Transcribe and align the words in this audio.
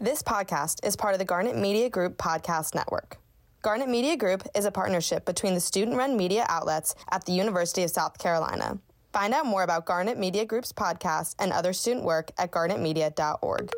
This 0.00 0.22
podcast 0.22 0.86
is 0.86 0.94
part 0.94 1.14
of 1.14 1.18
the 1.18 1.24
Garnet 1.24 1.56
Media 1.56 1.90
Group 1.90 2.18
podcast 2.18 2.72
network. 2.72 3.18
Garnet 3.62 3.88
Media 3.88 4.16
Group 4.16 4.44
is 4.54 4.64
a 4.64 4.70
partnership 4.70 5.24
between 5.24 5.54
the 5.54 5.60
student 5.60 5.96
run 5.96 6.16
media 6.16 6.46
outlets 6.48 6.94
at 7.10 7.24
the 7.24 7.32
University 7.32 7.82
of 7.82 7.90
South 7.90 8.16
Carolina. 8.16 8.78
Find 9.12 9.34
out 9.34 9.44
more 9.44 9.64
about 9.64 9.86
Garnet 9.86 10.16
Media 10.16 10.44
Group's 10.44 10.72
podcast 10.72 11.34
and 11.40 11.52
other 11.52 11.72
student 11.72 12.04
work 12.04 12.30
at 12.38 12.52
garnetmedia.org. 12.52 13.72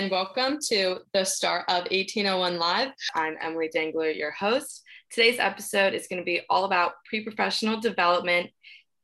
and 0.00 0.10
welcome 0.10 0.56
to 0.58 0.96
the 1.12 1.22
start 1.22 1.62
of 1.68 1.82
1801 1.90 2.58
Live. 2.58 2.88
I'm 3.14 3.36
Emily 3.38 3.68
Dangler, 3.68 4.08
your 4.08 4.30
host. 4.30 4.82
Today's 5.12 5.38
episode 5.38 5.92
is 5.92 6.06
going 6.06 6.22
to 6.22 6.24
be 6.24 6.40
all 6.48 6.64
about 6.64 6.92
pre 7.04 7.22
professional 7.22 7.78
development 7.78 8.48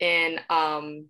in 0.01 0.41
um, 0.49 1.05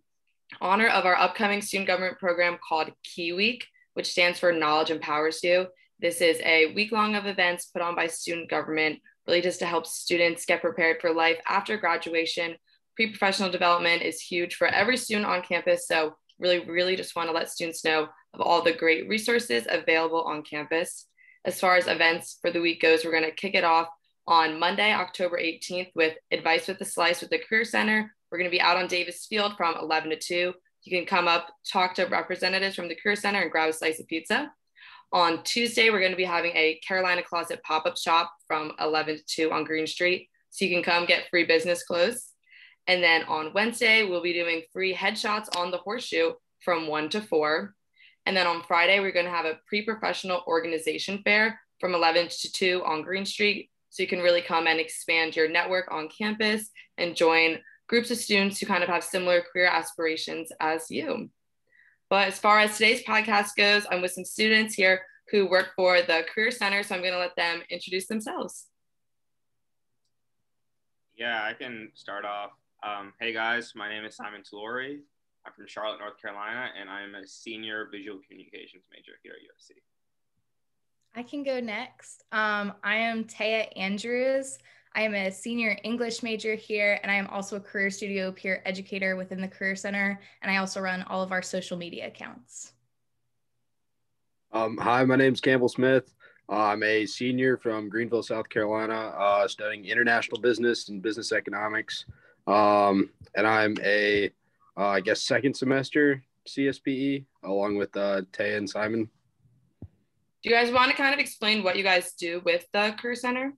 honor 0.60 0.88
of 0.88 1.04
our 1.04 1.14
upcoming 1.14 1.62
student 1.62 1.86
government 1.86 2.18
program 2.18 2.58
called 2.68 2.90
Key 3.04 3.32
Week, 3.32 3.64
which 3.94 4.10
stands 4.10 4.40
for 4.40 4.50
Knowledge 4.50 4.90
Empowers 4.90 5.44
You. 5.44 5.68
This 6.00 6.20
is 6.20 6.40
a 6.42 6.74
week 6.74 6.90
long 6.90 7.14
of 7.14 7.26
events 7.26 7.66
put 7.66 7.80
on 7.80 7.94
by 7.94 8.08
student 8.08 8.50
government, 8.50 8.98
really 9.28 9.40
just 9.40 9.60
to 9.60 9.66
help 9.66 9.86
students 9.86 10.46
get 10.46 10.62
prepared 10.62 11.00
for 11.00 11.14
life 11.14 11.38
after 11.48 11.76
graduation. 11.76 12.56
Pre 12.96 13.10
professional 13.10 13.52
development 13.52 14.02
is 14.02 14.20
huge 14.20 14.56
for 14.56 14.66
every 14.66 14.96
student 14.96 15.26
on 15.26 15.42
campus. 15.42 15.86
So, 15.86 16.16
really, 16.38 16.60
really 16.60 16.96
just 16.96 17.16
want 17.16 17.28
to 17.28 17.34
let 17.34 17.50
students 17.50 17.84
know 17.84 18.08
of 18.34 18.40
all 18.40 18.62
the 18.62 18.72
great 18.72 19.08
resources 19.08 19.66
available 19.68 20.22
on 20.22 20.42
campus. 20.42 21.06
As 21.44 21.60
far 21.60 21.76
as 21.76 21.86
events 21.86 22.38
for 22.40 22.50
the 22.50 22.60
week 22.60 22.82
goes, 22.82 23.04
we're 23.04 23.12
going 23.12 23.24
to 23.24 23.30
kick 23.30 23.54
it 23.54 23.64
off 23.64 23.88
on 24.26 24.58
Monday, 24.58 24.92
October 24.92 25.38
18th 25.38 25.90
with 25.94 26.14
Advice 26.32 26.66
with 26.66 26.78
the 26.78 26.84
Slice 26.84 27.20
with 27.20 27.30
the 27.30 27.38
Career 27.38 27.64
Center. 27.64 28.12
We're 28.30 28.38
going 28.38 28.50
to 28.50 28.56
be 28.56 28.60
out 28.60 28.76
on 28.76 28.88
Davis 28.88 29.26
Field 29.26 29.52
from 29.56 29.76
11 29.80 30.10
to 30.10 30.18
2. 30.18 30.52
You 30.82 30.98
can 30.98 31.06
come 31.06 31.28
up, 31.28 31.48
talk 31.70 31.94
to 31.94 32.04
representatives 32.06 32.76
from 32.76 32.88
the 32.88 32.96
Career 32.96 33.16
Center, 33.16 33.42
and 33.42 33.50
grab 33.50 33.68
a 33.68 33.72
slice 33.72 34.00
of 34.00 34.06
pizza. 34.06 34.50
On 35.12 35.42
Tuesday, 35.44 35.90
we're 35.90 36.00
going 36.00 36.10
to 36.10 36.16
be 36.16 36.24
having 36.24 36.52
a 36.56 36.80
Carolina 36.86 37.22
Closet 37.22 37.62
pop 37.62 37.86
up 37.86 37.96
shop 37.96 38.32
from 38.46 38.72
11 38.80 39.16
to 39.16 39.22
2 39.48 39.52
on 39.52 39.64
Green 39.64 39.86
Street. 39.86 40.28
So 40.50 40.64
you 40.64 40.74
can 40.74 40.82
come 40.82 41.06
get 41.06 41.28
free 41.30 41.44
business 41.44 41.84
clothes. 41.84 42.32
And 42.86 43.02
then 43.02 43.24
on 43.24 43.52
Wednesday, 43.52 44.04
we'll 44.04 44.22
be 44.22 44.32
doing 44.32 44.62
free 44.72 44.94
headshots 44.94 45.54
on 45.56 45.70
the 45.70 45.78
horseshoe 45.78 46.32
from 46.60 46.86
1 46.86 47.08
to 47.10 47.20
4. 47.20 47.74
And 48.26 48.36
then 48.36 48.46
on 48.46 48.62
Friday, 48.62 49.00
we're 49.00 49.12
going 49.12 49.26
to 49.26 49.30
have 49.30 49.46
a 49.46 49.58
pre 49.68 49.82
professional 49.82 50.42
organization 50.46 51.20
fair 51.24 51.60
from 51.80 51.94
11 51.94 52.28
to 52.28 52.52
2 52.52 52.82
on 52.84 53.02
Green 53.02 53.24
Street. 53.24 53.70
So 53.90 54.02
you 54.02 54.08
can 54.08 54.20
really 54.20 54.42
come 54.42 54.66
and 54.66 54.78
expand 54.78 55.36
your 55.36 55.48
network 55.48 55.90
on 55.90 56.08
campus 56.08 56.70
and 56.98 57.16
join 57.16 57.58
groups 57.88 58.10
of 58.10 58.18
students 58.18 58.58
who 58.58 58.66
kind 58.66 58.82
of 58.82 58.88
have 58.88 59.04
similar 59.04 59.40
career 59.40 59.66
aspirations 59.66 60.50
as 60.60 60.90
you. 60.90 61.30
But 62.10 62.28
as 62.28 62.38
far 62.38 62.58
as 62.60 62.72
today's 62.76 63.02
podcast 63.02 63.56
goes, 63.56 63.86
I'm 63.90 64.02
with 64.02 64.12
some 64.12 64.24
students 64.24 64.74
here 64.74 65.02
who 65.30 65.48
work 65.48 65.72
for 65.74 66.02
the 66.02 66.24
Career 66.32 66.50
Center. 66.50 66.82
So 66.82 66.94
I'm 66.94 67.00
going 67.00 67.12
to 67.12 67.18
let 67.18 67.36
them 67.36 67.62
introduce 67.68 68.06
themselves. 68.06 68.66
Yeah, 71.16 71.42
I 71.42 71.54
can 71.54 71.90
start 71.94 72.24
off. 72.24 72.50
Um, 72.82 73.12
hey 73.20 73.32
guys, 73.32 73.72
my 73.74 73.88
name 73.88 74.04
is 74.04 74.16
Simon 74.16 74.42
Tulori. 74.42 74.98
I'm 75.46 75.52
from 75.52 75.66
Charlotte, 75.66 75.98
North 75.98 76.20
Carolina, 76.20 76.68
and 76.78 76.90
I'm 76.90 77.14
a 77.14 77.26
senior 77.26 77.88
visual 77.90 78.18
communications 78.26 78.84
major 78.92 79.12
here 79.22 79.32
at 79.32 79.38
USC. 79.38 79.76
I 81.14 81.22
can 81.22 81.42
go 81.42 81.58
next. 81.60 82.24
Um, 82.32 82.74
I 82.84 82.96
am 82.96 83.24
Taya 83.24 83.68
Andrews. 83.76 84.58
I 84.94 85.02
am 85.02 85.14
a 85.14 85.30
senior 85.30 85.78
English 85.84 86.22
major 86.22 86.54
here, 86.54 87.00
and 87.02 87.10
I 87.10 87.14
am 87.14 87.26
also 87.28 87.56
a 87.56 87.60
Career 87.60 87.90
Studio 87.90 88.30
peer 88.32 88.62
educator 88.66 89.16
within 89.16 89.40
the 89.40 89.48
Career 89.48 89.76
Center, 89.76 90.20
and 90.42 90.50
I 90.50 90.58
also 90.58 90.80
run 90.80 91.02
all 91.04 91.22
of 91.22 91.32
our 91.32 91.42
social 91.42 91.76
media 91.76 92.08
accounts. 92.08 92.72
Um, 94.52 94.76
hi, 94.76 95.04
my 95.04 95.16
name 95.16 95.32
is 95.32 95.40
Campbell 95.40 95.68
Smith. 95.68 96.14
Uh, 96.48 96.66
I'm 96.66 96.82
a 96.82 97.06
senior 97.06 97.56
from 97.56 97.88
Greenville, 97.88 98.22
South 98.22 98.48
Carolina, 98.48 99.14
uh, 99.18 99.48
studying 99.48 99.86
international 99.86 100.40
business 100.40 100.88
and 100.88 101.02
business 101.02 101.32
economics. 101.32 102.04
Um, 102.46 103.10
and 103.34 103.46
I'm 103.46 103.76
a, 103.82 104.30
uh, 104.76 104.86
I 104.86 105.00
guess, 105.00 105.22
second 105.22 105.54
semester 105.54 106.22
CSPE 106.46 107.24
along 107.44 107.76
with 107.76 107.96
uh, 107.96 108.22
Tay 108.32 108.56
and 108.56 108.68
Simon. 108.68 109.10
Do 110.42 110.50
you 110.50 110.54
guys 110.54 110.70
want 110.72 110.90
to 110.90 110.96
kind 110.96 111.12
of 111.12 111.20
explain 111.20 111.62
what 111.62 111.76
you 111.76 111.82
guys 111.82 112.12
do 112.12 112.40
with 112.44 112.66
the 112.72 112.94
Career 112.98 113.16
Center? 113.16 113.52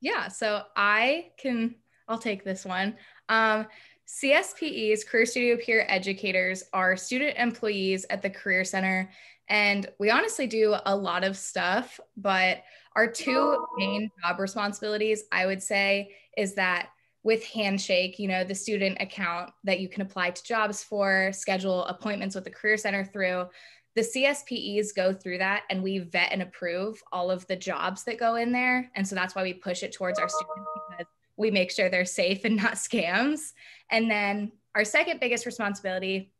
Yeah, 0.00 0.28
so 0.28 0.62
I 0.76 1.30
can, 1.36 1.74
I'll 2.06 2.18
take 2.18 2.44
this 2.44 2.64
one. 2.64 2.96
Um, 3.28 3.66
CSPEs, 4.06 5.06
Career 5.06 5.26
Studio 5.26 5.56
Peer 5.56 5.84
Educators, 5.88 6.62
are 6.72 6.96
student 6.96 7.36
employees 7.36 8.06
at 8.08 8.22
the 8.22 8.30
Career 8.30 8.64
Center. 8.64 9.10
And 9.48 9.88
we 9.98 10.10
honestly 10.10 10.46
do 10.46 10.76
a 10.86 10.94
lot 10.94 11.24
of 11.24 11.36
stuff, 11.36 11.98
but 12.16 12.62
our 12.98 13.06
two 13.06 13.64
main 13.76 14.10
job 14.20 14.40
responsibilities, 14.40 15.22
I 15.30 15.46
would 15.46 15.62
say, 15.62 16.16
is 16.36 16.56
that 16.56 16.88
with 17.22 17.44
Handshake, 17.44 18.18
you 18.18 18.26
know, 18.26 18.42
the 18.42 18.56
student 18.56 18.96
account 18.98 19.52
that 19.62 19.78
you 19.78 19.88
can 19.88 20.02
apply 20.02 20.30
to 20.30 20.42
jobs 20.42 20.82
for, 20.82 21.30
schedule 21.32 21.84
appointments 21.84 22.34
with 22.34 22.42
the 22.42 22.50
Career 22.50 22.76
Center 22.76 23.04
through, 23.04 23.46
the 23.94 24.00
CSPEs 24.00 24.96
go 24.96 25.12
through 25.12 25.38
that 25.38 25.62
and 25.70 25.80
we 25.80 26.00
vet 26.00 26.32
and 26.32 26.42
approve 26.42 27.00
all 27.12 27.30
of 27.30 27.46
the 27.46 27.54
jobs 27.54 28.02
that 28.02 28.18
go 28.18 28.34
in 28.34 28.50
there. 28.50 28.90
And 28.96 29.06
so 29.06 29.14
that's 29.14 29.36
why 29.36 29.44
we 29.44 29.54
push 29.54 29.84
it 29.84 29.92
towards 29.92 30.18
our 30.18 30.28
students 30.28 30.70
because 30.90 31.06
we 31.36 31.52
make 31.52 31.70
sure 31.70 31.88
they're 31.88 32.04
safe 32.04 32.44
and 32.44 32.56
not 32.56 32.72
scams. 32.74 33.52
And 33.92 34.10
then 34.10 34.50
our 34.74 34.84
second 34.84 35.20
biggest 35.20 35.46
responsibility 35.46 36.32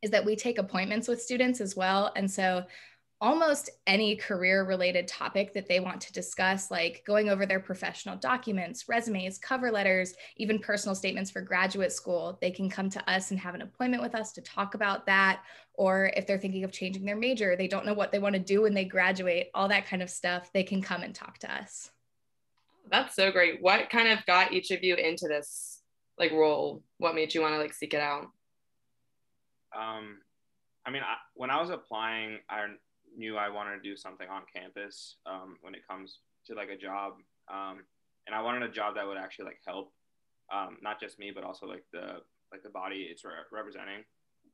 is 0.00 0.12
that 0.12 0.24
we 0.24 0.34
take 0.34 0.56
appointments 0.56 1.08
with 1.08 1.20
students 1.20 1.60
as 1.60 1.76
well. 1.76 2.10
And 2.16 2.30
so 2.30 2.64
almost 3.20 3.70
any 3.86 4.16
career 4.16 4.64
related 4.64 5.08
topic 5.08 5.52
that 5.54 5.68
they 5.68 5.80
want 5.80 6.00
to 6.00 6.12
discuss, 6.12 6.70
like 6.70 7.02
going 7.06 7.30
over 7.30 7.46
their 7.46 7.60
professional 7.60 8.16
documents, 8.16 8.88
resumes, 8.88 9.38
cover 9.38 9.70
letters, 9.70 10.14
even 10.36 10.58
personal 10.58 10.94
statements 10.94 11.30
for 11.30 11.40
graduate 11.40 11.92
school, 11.92 12.38
they 12.40 12.50
can 12.50 12.68
come 12.68 12.90
to 12.90 13.10
us 13.10 13.30
and 13.30 13.40
have 13.40 13.54
an 13.54 13.62
appointment 13.62 14.02
with 14.02 14.14
us 14.14 14.32
to 14.32 14.42
talk 14.42 14.74
about 14.74 15.06
that. 15.06 15.42
Or 15.74 16.10
if 16.16 16.26
they're 16.26 16.38
thinking 16.38 16.64
of 16.64 16.72
changing 16.72 17.04
their 17.04 17.16
major, 17.16 17.56
they 17.56 17.68
don't 17.68 17.86
know 17.86 17.94
what 17.94 18.12
they 18.12 18.18
want 18.18 18.34
to 18.34 18.40
do 18.40 18.62
when 18.62 18.74
they 18.74 18.84
graduate, 18.84 19.48
all 19.54 19.68
that 19.68 19.86
kind 19.86 20.02
of 20.02 20.10
stuff, 20.10 20.52
they 20.52 20.62
can 20.62 20.82
come 20.82 21.02
and 21.02 21.14
talk 21.14 21.38
to 21.38 21.52
us. 21.52 21.90
That's 22.90 23.16
so 23.16 23.32
great. 23.32 23.62
What 23.62 23.90
kind 23.90 24.08
of 24.08 24.24
got 24.26 24.52
each 24.52 24.70
of 24.70 24.84
you 24.84 24.96
into 24.96 25.28
this 25.28 25.80
like 26.18 26.32
role? 26.32 26.82
What 26.98 27.14
made 27.14 27.34
you 27.34 27.40
want 27.40 27.54
to 27.54 27.58
like 27.58 27.72
seek 27.72 27.94
it 27.94 28.00
out? 28.00 28.26
Um, 29.74 30.18
I 30.86 30.90
mean, 30.90 31.02
I, 31.02 31.16
when 31.34 31.50
I 31.50 31.60
was 31.60 31.70
applying, 31.70 32.38
I 32.48 32.66
knew 33.16 33.36
I 33.36 33.48
wanted 33.48 33.76
to 33.76 33.82
do 33.82 33.96
something 33.96 34.28
on 34.28 34.42
campus 34.54 35.16
um, 35.26 35.56
when 35.60 35.74
it 35.74 35.86
comes 35.88 36.20
to 36.46 36.54
like 36.54 36.68
a 36.68 36.76
job, 36.76 37.14
um, 37.52 37.84
and 38.26 38.34
I 38.34 38.42
wanted 38.42 38.62
a 38.62 38.72
job 38.72 38.94
that 38.96 39.06
would 39.06 39.18
actually 39.18 39.46
like 39.46 39.60
help, 39.66 39.92
um, 40.52 40.78
not 40.82 41.00
just 41.00 41.18
me, 41.18 41.30
but 41.34 41.44
also 41.44 41.66
like 41.66 41.84
the 41.92 42.22
like 42.52 42.62
the 42.62 42.70
body 42.70 43.08
it's 43.10 43.24
re- 43.24 43.32
representing. 43.52 44.04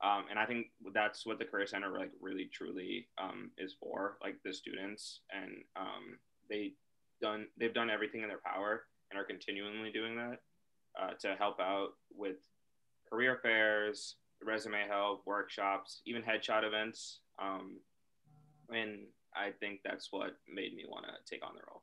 Um, 0.03 0.25
and 0.31 0.39
I 0.39 0.47
think 0.47 0.69
that's 0.95 1.27
what 1.27 1.39
the 1.39 1.45
career 1.45 1.67
center 1.67 1.91
like 1.91 2.11
really 2.21 2.49
truly 2.53 3.09
um, 3.23 3.51
is 3.59 3.75
for, 3.79 4.17
like 4.23 4.37
the 4.45 4.53
students, 4.53 5.21
and 5.31 5.53
um, 5.77 6.19
they 6.49 6.73
done 7.21 7.47
they've 7.59 7.75
done 7.75 7.91
everything 7.91 8.23
in 8.23 8.29
their 8.29 8.41
power 8.45 8.85
and 9.11 9.21
are 9.21 9.25
continually 9.25 9.91
doing 9.93 10.17
that 10.17 10.39
uh, 11.01 11.11
to 11.21 11.37
help 11.37 11.61
out 11.61 11.91
with 12.15 12.37
career 13.11 13.39
fairs, 13.43 14.17
resume 14.43 14.87
help, 14.89 15.23
workshops, 15.27 16.01
even 16.07 16.23
headshot 16.23 16.65
events. 16.65 17.21
Um, 17.41 17.79
and 18.73 19.01
I 19.35 19.51
think 19.61 19.81
that's 19.85 20.09
what 20.11 20.37
made 20.53 20.75
me 20.75 20.85
want 20.89 21.07
to 21.07 21.13
take 21.33 21.45
on 21.45 21.55
the 21.55 21.63
role. 21.69 21.83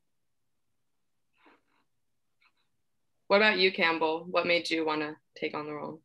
What 3.28 3.38
about 3.38 3.58
you, 3.58 3.72
Campbell? 3.72 4.26
What 4.30 4.48
made 4.48 4.70
you 4.70 4.86
want 4.86 5.02
to 5.02 5.16
take 5.36 5.54
on 5.54 5.66
the 5.66 5.74
role? 5.74 6.02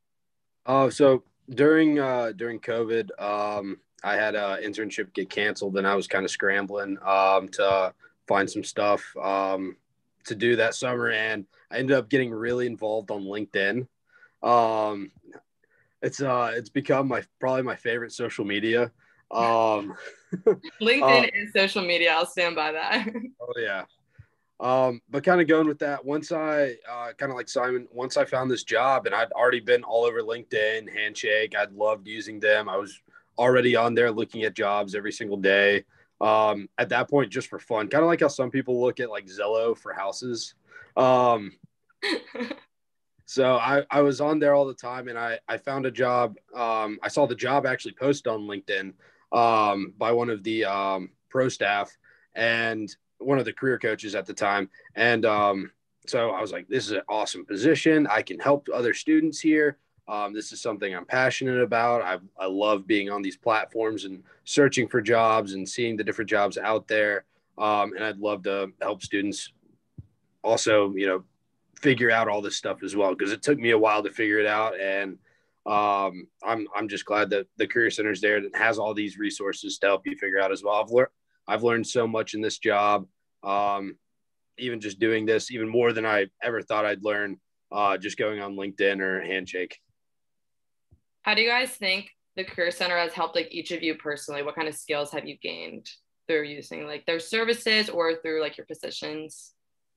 Oh, 0.67 0.91
so 0.91 1.23
during 1.51 1.99
uh, 1.99 2.33
during 2.33 2.61
COVID, 2.61 3.11
um, 3.21 3.79
I 4.03 4.17
had 4.17 4.35
an 4.35 4.63
internship 4.63 5.13
get 5.13 5.31
canceled, 5.31 5.77
and 5.77 5.87
I 5.87 5.95
was 5.95 6.09
kind 6.09 6.25
of 6.25 6.31
scrambling 6.31 6.99
um, 7.05 7.49
to 7.51 7.95
find 8.27 8.51
some 8.51 8.65
stuff 8.65 9.03
um, 9.21 9.77
to 10.25 10.35
do 10.35 10.57
that 10.57 10.75
summer, 10.75 11.11
and 11.11 11.47
I 11.71 11.79
ended 11.79 11.97
up 11.97 12.09
getting 12.09 12.33
really 12.33 12.67
involved 12.67 13.11
on 13.11 13.23
LinkedIn. 13.23 13.87
Um, 14.43 15.13
it's 16.01 16.21
uh, 16.21 16.53
it's 16.55 16.71
become 16.71 17.09
my 17.09 17.23
probably 17.39 17.63
my 17.63 17.77
favorite 17.77 18.13
social 18.13 18.45
media. 18.45 18.91
Um, 19.33 19.95
LinkedIn 20.81 21.25
uh, 21.25 21.31
is 21.35 21.53
social 21.53 21.83
media. 21.83 22.13
I'll 22.13 22.27
stand 22.27 22.55
by 22.55 22.73
that. 22.73 23.09
oh 23.41 23.53
yeah. 23.59 23.85
Um, 24.61 25.01
but 25.11 25.25
kind 25.25 25.41
of 25.41 25.49
going 25.49 25.67
with 25.67 25.81
that, 25.81 26.05
once 26.05 26.31
I 26.31 26.77
uh, 26.89 27.13
kind 27.19 27.33
of 27.33 27.37
like 27.37 27.49
Simon, 27.49 27.89
once 27.91 28.17
I 28.17 28.25
found 28.25 28.51
this 28.51 28.63
job 28.63 29.07
and 29.07 29.15
I'd 29.15 29.33
already 29.33 29.59
been 29.59 29.83
all 29.83 30.05
over 30.05 30.21
LinkedIn, 30.23 30.89
Handshake, 30.93 31.57
I'd 31.57 31.73
loved 31.73 32.07
using 32.07 32.39
them. 32.39 32.69
I 32.69 32.77
was 32.77 33.03
already 33.39 33.75
on 33.75 33.95
there 33.95 34.13
looking 34.13 34.45
at 34.45 34.55
jobs 34.55 34.95
every 34.95 35.13
single 35.13 35.37
day. 35.37 35.85
Um, 36.21 36.69
at 36.79 36.91
that 36.91 37.11
point, 37.11 37.33
just 37.33 37.49
for 37.49 37.59
fun, 37.59 37.89
kind 37.89 38.05
of 38.05 38.09
like 38.09 38.21
how 38.21 38.29
some 38.29 38.51
people 38.51 38.81
look 38.81 39.01
at 39.01 39.11
like 39.11 39.27
Zillow 39.27 39.77
for 39.77 39.93
houses. 39.93 40.55
Um, 40.97 41.53
so 43.25 43.57
I, 43.57 43.83
I 43.91 44.03
was 44.03 44.21
on 44.21 44.39
there 44.39 44.55
all 44.55 44.67
the 44.67 44.75
time 44.75 45.09
and 45.09 45.19
I, 45.19 45.41
I 45.49 45.57
found 45.57 45.87
a 45.87 45.91
job. 45.91 46.37
Um, 46.55 47.01
I 47.03 47.09
saw 47.09 47.27
the 47.27 47.35
job 47.35 47.67
actually 47.67 47.95
posted 47.95 48.33
on 48.33 48.43
LinkedIn 48.43 48.93
um, 49.33 49.95
by 49.99 50.13
one 50.13 50.31
of 50.31 50.43
the 50.43 50.65
um, 50.65 51.11
pro 51.29 51.49
staff 51.49 51.97
and 52.35 52.95
one 53.19 53.39
of 53.39 53.45
the 53.45 53.53
career 53.53 53.79
coaches 53.79 54.15
at 54.15 54.27
the 54.27 54.35
time. 54.35 54.69
And 54.95 55.25
um, 55.25 55.71
so 56.07 56.31
I 56.31 56.41
was 56.41 56.53
like, 56.53 56.69
this 56.69 56.87
is 56.87 56.93
an 56.93 57.03
awesome 57.09 57.47
position. 57.47 58.07
I 58.11 58.23
can 58.23 58.39
help 58.39 58.69
other 58.73 58.95
students 58.95 59.41
here. 59.41 59.79
Um, 60.09 60.33
this 60.33 60.53
is 60.53 60.61
something 60.61 60.95
I'm 60.95 61.07
passionate 61.07 61.61
about. 61.61 62.03
I, 62.03 62.19
I 62.39 62.47
love 62.47 62.87
being 62.87 63.09
on 63.09 63.23
these 63.23 63.37
platforms 63.37 64.05
and 64.05 64.23
searching 64.45 64.89
for 64.89 65.01
jobs 65.01 65.55
and 65.55 65.69
seeing 65.69 65.97
the 65.97 66.05
different 66.05 66.29
jobs 66.29 66.59
out 66.59 66.89
there. 66.89 67.25
Um, 67.57 67.93
and 67.95 68.05
I'd 68.05 68.19
love 68.19 68.43
to 68.45 68.73
help 68.81 69.03
students 69.03 69.53
also, 70.43 70.93
you 70.95 71.07
know, 71.07 71.25
figure 71.81 72.11
out 72.11 72.29
all 72.29 72.43
this 72.43 72.57
stuff 72.57 72.83
as 72.83 72.97
well 72.97 73.15
because 73.15 73.33
it 73.33 73.43
took 73.43 73.59
me 73.59 73.71
a 73.71 73.79
while 73.79 74.03
to 74.03 74.11
figure 74.11 74.39
it 74.39 74.47
out. 74.47 74.79
And 74.79 75.19
um, 75.67 76.27
I'm 76.43 76.67
I'm 76.75 76.89
just 76.89 77.05
glad 77.05 77.31
that 77.31 77.47
the 77.57 77.67
Career 77.67 77.91
Center 77.91 78.11
is 78.11 78.21
there 78.21 78.41
that 78.41 78.57
has 78.57 78.79
all 78.79 78.95
these 78.95 79.19
resources 79.19 79.79
to 79.79 79.87
help 79.87 80.03
you 80.07 80.17
figure 80.17 80.41
out 80.41 80.51
as 80.51 80.65
well. 80.65 80.75
I've 80.75 80.91
learned 80.91 81.09
I've 81.47 81.63
learned 81.63 81.87
so 81.87 82.07
much 82.07 82.35
in 82.35 82.41
this 82.41 82.59
job, 82.59 83.07
um, 83.43 83.97
even 84.59 84.81
just 84.81 84.99
doing 84.99 85.25
this, 85.27 85.51
even 85.51 85.69
more 85.69 85.93
than 85.93 86.07
I 86.07 86.27
ever 86.43 86.63
thought 86.63 86.85
I'd 86.85 87.05
learn. 87.05 87.39
Uh, 87.71 87.97
just 87.97 88.19
going 88.19 88.41
on 88.41 88.55
LinkedIn 88.55 89.01
or 89.01 89.23
Handshake. 89.23 89.79
How 91.23 91.35
do 91.35 91.41
you 91.41 91.49
guys 91.49 91.71
think 91.71 92.11
the 92.37 92.45
Career 92.45 92.71
Center 92.71 92.99
has 92.99 93.13
helped 93.13 93.35
like 93.35 93.49
each 93.51 93.71
of 93.71 93.83
you 93.83 93.95
personally? 93.95 94.43
What 94.43 94.57
kind 94.57 94.69
of 94.69 94.75
skills 94.75 95.11
have 95.13 95.27
you 95.27 95.39
gained 95.39 95.89
through 96.29 96.43
using 96.43 96.87
like 96.87 97.07
their 97.07 97.21
services 97.21 97.89
or 97.89 98.17
through 98.17 98.43
like 98.43 98.59
your 98.59 98.67
positions? 98.67 99.55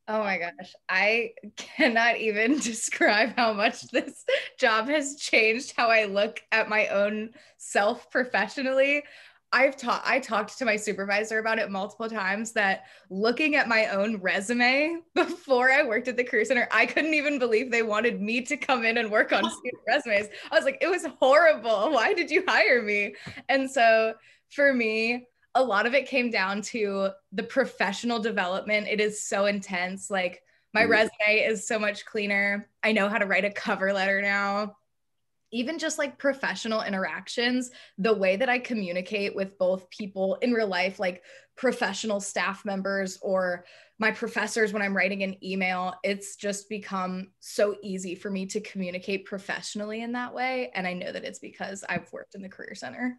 Oh 0.07 0.19
my 0.19 0.37
gosh, 0.37 0.73
I 0.87 1.31
cannot 1.55 2.17
even 2.17 2.59
describe 2.59 3.35
how 3.35 3.53
much 3.53 3.87
this 3.89 4.23
job 4.59 4.87
has 4.87 5.15
changed 5.17 5.73
how 5.75 5.89
I 5.89 6.05
look 6.05 6.41
at 6.51 6.69
my 6.69 6.87
own 6.87 7.31
self 7.57 8.09
professionally. 8.11 9.03
I've 9.51 9.77
taught 9.77 10.01
I 10.05 10.19
talked 10.19 10.57
to 10.57 10.65
my 10.65 10.75
supervisor 10.75 11.39
about 11.39 11.59
it 11.59 11.71
multiple 11.71 12.09
times 12.09 12.51
that 12.53 12.83
looking 13.09 13.55
at 13.55 13.69
my 13.69 13.87
own 13.87 14.17
resume 14.17 14.97
before 15.15 15.71
I 15.71 15.83
worked 15.83 16.07
at 16.07 16.17
the 16.17 16.23
career 16.23 16.45
center, 16.45 16.67
I 16.71 16.85
couldn't 16.85 17.13
even 17.13 17.39
believe 17.39 17.71
they 17.71 17.83
wanted 17.83 18.21
me 18.21 18.41
to 18.41 18.57
come 18.57 18.83
in 18.85 18.97
and 18.97 19.09
work 19.09 19.31
on 19.31 19.49
student 19.49 19.83
resumes. 19.87 20.27
I 20.51 20.55
was 20.55 20.65
like, 20.65 20.79
it 20.81 20.89
was 20.89 21.05
horrible. 21.19 21.91
Why 21.91 22.13
did 22.13 22.29
you 22.29 22.43
hire 22.47 22.81
me? 22.81 23.15
And 23.47 23.69
so 23.71 24.15
for 24.49 24.73
me, 24.73 25.27
a 25.55 25.63
lot 25.63 25.85
of 25.85 25.93
it 25.93 26.07
came 26.07 26.29
down 26.29 26.61
to 26.61 27.09
the 27.31 27.43
professional 27.43 28.19
development. 28.19 28.87
It 28.89 28.99
is 28.99 29.23
so 29.23 29.45
intense. 29.45 30.11
Like 30.11 30.43
my 30.73 30.83
mm. 30.83 30.89
resume 30.89 31.39
is 31.47 31.65
so 31.65 31.79
much 31.79 32.05
cleaner. 32.05 32.69
I 32.83 32.91
know 32.91 33.07
how 33.07 33.17
to 33.17 33.25
write 33.25 33.45
a 33.45 33.49
cover 33.49 33.93
letter 33.93 34.21
now. 34.21 34.75
Even 35.51 35.79
just 35.79 35.97
like 35.97 36.17
professional 36.17 36.81
interactions, 36.81 37.71
the 37.97 38.13
way 38.13 38.35
that 38.35 38.49
I 38.49 38.59
communicate 38.59 39.33
with 39.33 39.57
both 39.57 39.89
people 39.89 40.35
in 40.41 40.51
real 40.51 40.67
life, 40.67 40.99
like 40.99 41.23
professional 41.55 42.19
staff 42.19 42.65
members 42.65 43.17
or 43.21 43.63
my 43.97 44.11
professors 44.11 44.73
when 44.73 44.81
I'm 44.81 44.97
writing 44.97 45.23
an 45.23 45.37
email, 45.41 45.95
it's 46.03 46.35
just 46.35 46.67
become 46.67 47.29
so 47.39 47.77
easy 47.81 48.13
for 48.15 48.29
me 48.29 48.45
to 48.47 48.59
communicate 48.59 49.25
professionally 49.25 50.01
in 50.01 50.11
that 50.11 50.33
way. 50.33 50.71
And 50.75 50.85
I 50.85 50.91
know 50.91 51.13
that 51.13 51.23
it's 51.23 51.39
because 51.39 51.85
I've 51.87 52.11
worked 52.11 52.35
in 52.35 52.41
the 52.41 52.49
Career 52.49 52.75
Center 52.75 53.17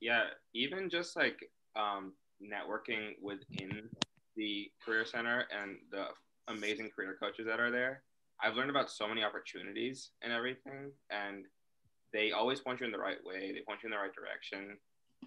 yeah, 0.00 0.24
even 0.54 0.90
just 0.90 1.16
like 1.16 1.38
um, 1.76 2.12
networking 2.42 3.12
within 3.22 3.88
the 4.36 4.70
career 4.84 5.04
center 5.04 5.44
and 5.56 5.76
the 5.90 6.06
amazing 6.48 6.90
career 6.90 7.16
coaches 7.20 7.46
that 7.46 7.60
are 7.60 7.70
there, 7.70 8.02
I've 8.42 8.54
learned 8.54 8.70
about 8.70 8.90
so 8.90 9.08
many 9.08 9.24
opportunities 9.24 10.10
and 10.22 10.32
everything, 10.32 10.92
and 11.10 11.44
they 12.12 12.32
always 12.32 12.60
point 12.60 12.80
you 12.80 12.86
in 12.86 12.92
the 12.92 12.98
right 12.98 13.22
way. 13.24 13.52
They 13.52 13.60
point 13.66 13.82
you 13.82 13.88
in 13.88 13.90
the 13.90 13.98
right 13.98 14.14
direction, 14.14 14.78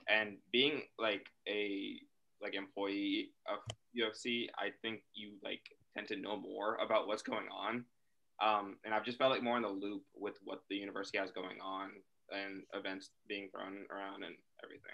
and 0.07 0.37
being 0.51 0.83
like 0.97 1.25
a 1.47 1.99
like 2.41 2.55
employee 2.55 3.31
of 3.47 3.59
USC, 3.97 4.47
I 4.57 4.71
think 4.81 5.01
you 5.13 5.33
like 5.43 5.61
tend 5.95 6.07
to 6.07 6.15
know 6.15 6.37
more 6.37 6.75
about 6.75 7.07
what's 7.07 7.21
going 7.21 7.47
on. 7.51 7.85
Um, 8.41 8.77
and 8.83 8.93
I've 8.93 9.05
just 9.05 9.19
felt 9.19 9.31
like 9.31 9.43
more 9.43 9.57
in 9.57 9.61
the 9.61 9.69
loop 9.69 10.01
with 10.15 10.39
what 10.43 10.63
the 10.69 10.75
university 10.75 11.19
has 11.19 11.29
going 11.29 11.61
on 11.61 11.91
and 12.31 12.63
events 12.73 13.09
being 13.27 13.49
thrown 13.49 13.85
around 13.91 14.23
and 14.23 14.35
everything. 14.63 14.91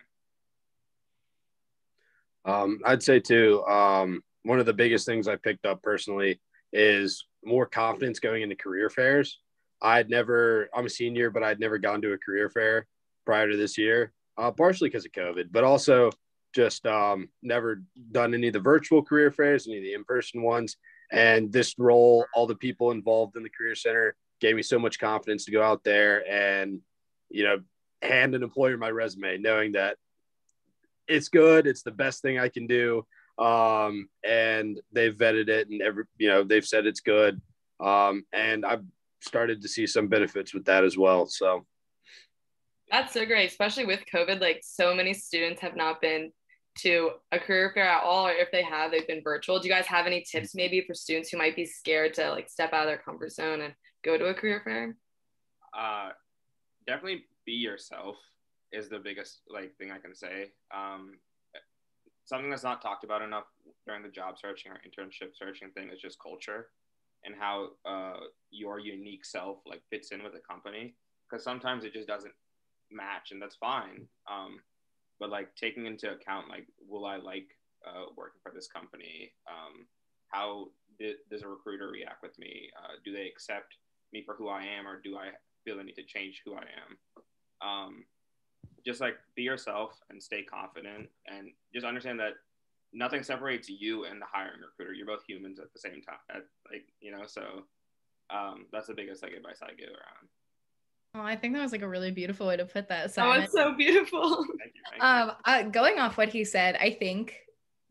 Um, 2.45 2.79
I'd 2.85 3.03
say 3.03 3.19
too, 3.19 3.63
um, 3.65 4.23
one 4.43 4.59
of 4.59 4.65
the 4.65 4.73
biggest 4.73 5.05
things 5.05 5.27
I 5.27 5.35
picked 5.35 5.65
up 5.65 5.81
personally 5.81 6.39
is 6.71 7.25
more 7.43 7.65
confidence 7.65 8.19
going 8.19 8.43
into 8.43 8.55
career 8.55 8.89
fairs. 8.89 9.39
I'd 9.81 10.09
never, 10.09 10.69
I'm 10.73 10.85
a 10.85 10.89
senior, 10.89 11.29
but 11.29 11.43
I'd 11.43 11.59
never 11.59 11.77
gone 11.77 12.01
to 12.01 12.13
a 12.13 12.17
career 12.17 12.49
fair 12.49 12.87
prior 13.25 13.49
to 13.49 13.57
this 13.57 13.77
year, 13.77 14.13
uh, 14.37 14.51
partially 14.51 14.89
because 14.89 15.05
of 15.05 15.11
COVID, 15.11 15.49
but 15.51 15.63
also 15.63 16.09
just 16.55 16.85
um, 16.87 17.29
never 17.43 17.83
done 18.11 18.33
any 18.33 18.47
of 18.47 18.53
the 18.53 18.59
virtual 18.59 19.03
career 19.03 19.31
fairs, 19.31 19.67
any 19.67 19.77
of 19.77 19.83
the 19.83 19.93
in 19.93 20.03
person 20.03 20.41
ones. 20.41 20.77
And 21.11 21.51
this 21.51 21.75
role, 21.77 22.25
all 22.33 22.47
the 22.47 22.55
people 22.55 22.91
involved 22.91 23.37
in 23.37 23.43
the 23.43 23.49
Career 23.49 23.75
Center 23.75 24.15
gave 24.39 24.55
me 24.55 24.63
so 24.63 24.79
much 24.79 24.99
confidence 24.99 25.45
to 25.45 25.51
go 25.51 25.61
out 25.61 25.83
there 25.83 26.27
and 26.29 26.81
you 27.29 27.43
know, 27.43 27.59
hand 28.01 28.35
an 28.35 28.43
employer 28.43 28.77
my 28.77 28.89
resume, 28.89 29.37
knowing 29.37 29.73
that 29.73 29.97
it's 31.07 31.29
good, 31.29 31.67
it's 31.67 31.83
the 31.83 31.91
best 31.91 32.21
thing 32.21 32.39
I 32.39 32.49
can 32.49 32.67
do. 32.67 33.05
Um, 33.37 34.09
and 34.25 34.79
they've 34.91 35.15
vetted 35.15 35.47
it 35.47 35.69
and 35.69 35.81
every, 35.81 36.05
you 36.17 36.27
know, 36.27 36.43
they've 36.43 36.65
said 36.65 36.85
it's 36.85 37.01
good. 37.01 37.39
Um, 37.79 38.23
and 38.33 38.65
I've 38.65 38.83
started 39.21 39.61
to 39.61 39.67
see 39.67 39.87
some 39.87 40.07
benefits 40.07 40.53
with 40.53 40.65
that 40.65 40.83
as 40.83 40.97
well. 40.97 41.27
So 41.27 41.65
that's 42.89 43.13
so 43.13 43.25
great, 43.25 43.49
especially 43.49 43.85
with 43.85 44.03
COVID. 44.11 44.41
Like 44.41 44.61
so 44.63 44.95
many 44.95 45.13
students 45.13 45.61
have 45.61 45.75
not 45.75 46.01
been 46.01 46.31
to 46.79 47.11
a 47.31 47.39
career 47.39 47.71
fair 47.73 47.87
at 47.87 48.03
all, 48.03 48.27
or 48.27 48.31
if 48.31 48.51
they 48.51 48.63
have, 48.63 48.91
they've 48.91 49.07
been 49.07 49.23
virtual. 49.23 49.59
Do 49.59 49.67
you 49.67 49.73
guys 49.73 49.87
have 49.87 50.05
any 50.05 50.21
tips 50.21 50.55
maybe 50.55 50.81
for 50.81 50.93
students 50.93 51.29
who 51.29 51.37
might 51.37 51.55
be 51.55 51.65
scared 51.65 52.13
to 52.15 52.29
like 52.29 52.49
step 52.49 52.73
out 52.73 52.83
of 52.83 52.87
their 52.87 52.97
comfort 52.97 53.31
zone 53.31 53.61
and 53.61 53.73
go 54.03 54.17
to 54.17 54.25
a 54.25 54.33
career 54.33 54.61
fair? 54.63 54.95
Uh, 55.77 56.11
definitely 56.87 57.25
be 57.45 57.53
yourself 57.53 58.15
is 58.71 58.89
the 58.89 58.99
biggest 58.99 59.41
like 59.49 59.75
thing 59.77 59.91
I 59.91 59.99
can 59.99 60.15
say. 60.15 60.51
Um, 60.73 61.19
something 62.25 62.49
that's 62.49 62.63
not 62.63 62.81
talked 62.81 63.03
about 63.03 63.21
enough 63.21 63.45
during 63.85 64.03
the 64.03 64.09
job 64.09 64.37
searching 64.39 64.71
or 64.71 64.79
internship 64.85 65.35
searching 65.35 65.69
thing 65.71 65.89
is 65.89 66.01
just 66.01 66.17
culture 66.21 66.67
and 67.23 67.35
how 67.37 67.69
uh, 67.85 68.19
your 68.51 68.79
unique 68.79 69.25
self 69.25 69.57
like 69.65 69.81
fits 69.89 70.11
in 70.11 70.23
with 70.23 70.33
the 70.33 70.39
company. 70.39 70.95
Because 71.29 71.43
sometimes 71.43 71.83
it 71.83 71.93
just 71.93 72.07
doesn't 72.07 72.33
match 72.91 73.31
and 73.31 73.41
that's 73.41 73.55
fine. 73.55 74.07
Um, 74.29 74.59
but 75.19 75.29
like 75.29 75.55
taking 75.55 75.85
into 75.85 76.11
account 76.11 76.47
like 76.47 76.67
will 76.87 77.05
i 77.05 77.17
like 77.17 77.47
uh, 77.85 78.05
working 78.15 78.39
for 78.43 78.51
this 78.53 78.67
company? 78.67 79.31
Um, 79.49 79.87
how 80.29 80.67
does 80.99 81.43
a 81.43 81.47
recruiter 81.47 81.89
react 81.89 82.23
with 82.23 82.37
me? 82.39 82.69
Uh, 82.77 82.95
do 83.05 83.13
they 83.13 83.27
accept 83.27 83.75
me 84.13 84.23
for 84.25 84.35
who 84.35 84.47
i 84.47 84.63
am 84.63 84.87
or 84.87 85.01
do 85.01 85.17
i 85.17 85.29
feel 85.67 85.77
the 85.77 85.83
need 85.83 85.95
to 85.95 86.03
change 86.03 86.41
who 86.45 86.53
I 86.53 86.63
am. 86.63 87.67
Um, 87.67 88.05
just 88.85 89.01
like 89.01 89.15
be 89.35 89.43
yourself 89.43 89.99
and 90.09 90.23
stay 90.23 90.43
confident 90.43 91.09
and 91.27 91.49
just 91.73 91.85
understand 91.85 92.19
that 92.21 92.33
nothing 92.93 93.21
separates 93.21 93.67
you 93.67 94.05
and 94.05 94.21
the 94.21 94.25
hiring 94.31 94.61
recruiter. 94.61 94.93
You're 94.93 95.05
both 95.07 95.25
humans 95.27 95.59
at 95.59 95.73
the 95.73 95.79
same 95.79 96.01
time. 96.01 96.19
At, 96.29 96.43
like, 96.71 96.85
you 97.01 97.11
know, 97.11 97.23
so 97.25 97.41
um, 98.29 98.65
that's 98.71 98.87
the 98.87 98.93
biggest 98.93 99.23
like 99.23 99.33
advice 99.33 99.59
I 99.61 99.73
give 99.73 99.89
around. 99.89 100.29
Oh, 101.15 101.21
I 101.21 101.35
think 101.35 101.53
that 101.53 101.61
was 101.61 101.73
like 101.73 101.81
a 101.81 101.87
really 101.87 102.11
beautiful 102.11 102.47
way 102.47 102.55
to 102.55 102.65
put 102.65 102.87
that. 102.87 103.11
Simon. 103.11 103.41
Oh, 103.41 103.43
it's 103.43 103.53
so 103.53 103.75
beautiful. 103.75 104.45
thank 104.59 104.73
you, 104.73 104.81
thank 104.91 105.03
um, 105.03 105.31
uh, 105.43 105.63
going 105.63 105.99
off 105.99 106.17
what 106.17 106.29
he 106.29 106.45
said, 106.45 106.77
I 106.79 106.91
think 106.91 107.35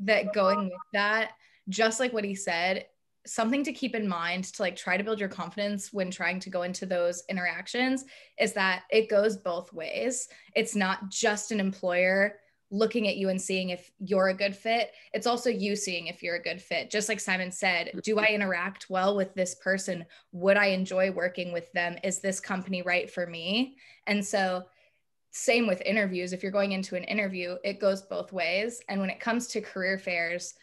that 0.00 0.32
going 0.32 0.64
with 0.64 0.72
that, 0.94 1.32
just 1.68 2.00
like 2.00 2.12
what 2.12 2.24
he 2.24 2.34
said, 2.34 2.86
something 3.26 3.64
to 3.64 3.72
keep 3.72 3.94
in 3.94 4.08
mind 4.08 4.44
to 4.44 4.62
like 4.62 4.76
try 4.76 4.96
to 4.96 5.04
build 5.04 5.20
your 5.20 5.28
confidence 5.28 5.92
when 5.92 6.10
trying 6.10 6.40
to 6.40 6.50
go 6.50 6.62
into 6.62 6.86
those 6.86 7.22
interactions 7.28 8.04
is 8.38 8.52
that 8.52 8.84
it 8.90 9.08
goes 9.08 9.36
both 9.36 9.72
ways. 9.72 10.28
It's 10.54 10.74
not 10.74 11.10
just 11.10 11.52
an 11.52 11.60
employer 11.60 12.36
looking 12.70 13.06
at 13.06 13.16
you 13.16 13.28
and 13.28 13.40
seeing 13.40 13.70
if 13.70 13.90
you're 13.98 14.28
a 14.28 14.34
good 14.34 14.56
fit. 14.56 14.90
It's 15.12 15.26
also 15.26 15.50
you 15.50 15.76
seeing 15.76 16.08
if 16.08 16.22
you're 16.22 16.36
a 16.36 16.42
good 16.42 16.60
fit. 16.60 16.90
Just 16.90 17.08
like 17.08 17.20
Simon 17.20 17.52
said, 17.52 17.92
do 18.02 18.18
I 18.18 18.26
interact 18.26 18.90
well 18.90 19.16
with 19.16 19.34
this 19.34 19.54
person? 19.56 20.04
Would 20.32 20.56
I 20.56 20.66
enjoy 20.66 21.12
working 21.12 21.52
with 21.52 21.70
them? 21.72 21.96
Is 22.02 22.20
this 22.20 22.40
company 22.40 22.82
right 22.82 23.10
for 23.10 23.26
me? 23.26 23.76
And 24.06 24.24
so, 24.24 24.64
same 25.30 25.66
with 25.66 25.82
interviews. 25.82 26.32
If 26.32 26.42
you're 26.42 26.50
going 26.50 26.72
into 26.72 26.96
an 26.96 27.04
interview, 27.04 27.56
it 27.62 27.78
goes 27.78 28.02
both 28.02 28.32
ways. 28.32 28.80
And 28.88 29.00
when 29.00 29.10
it 29.10 29.20
comes 29.20 29.46
to 29.48 29.60
career 29.60 29.98
fairs, 29.98 30.54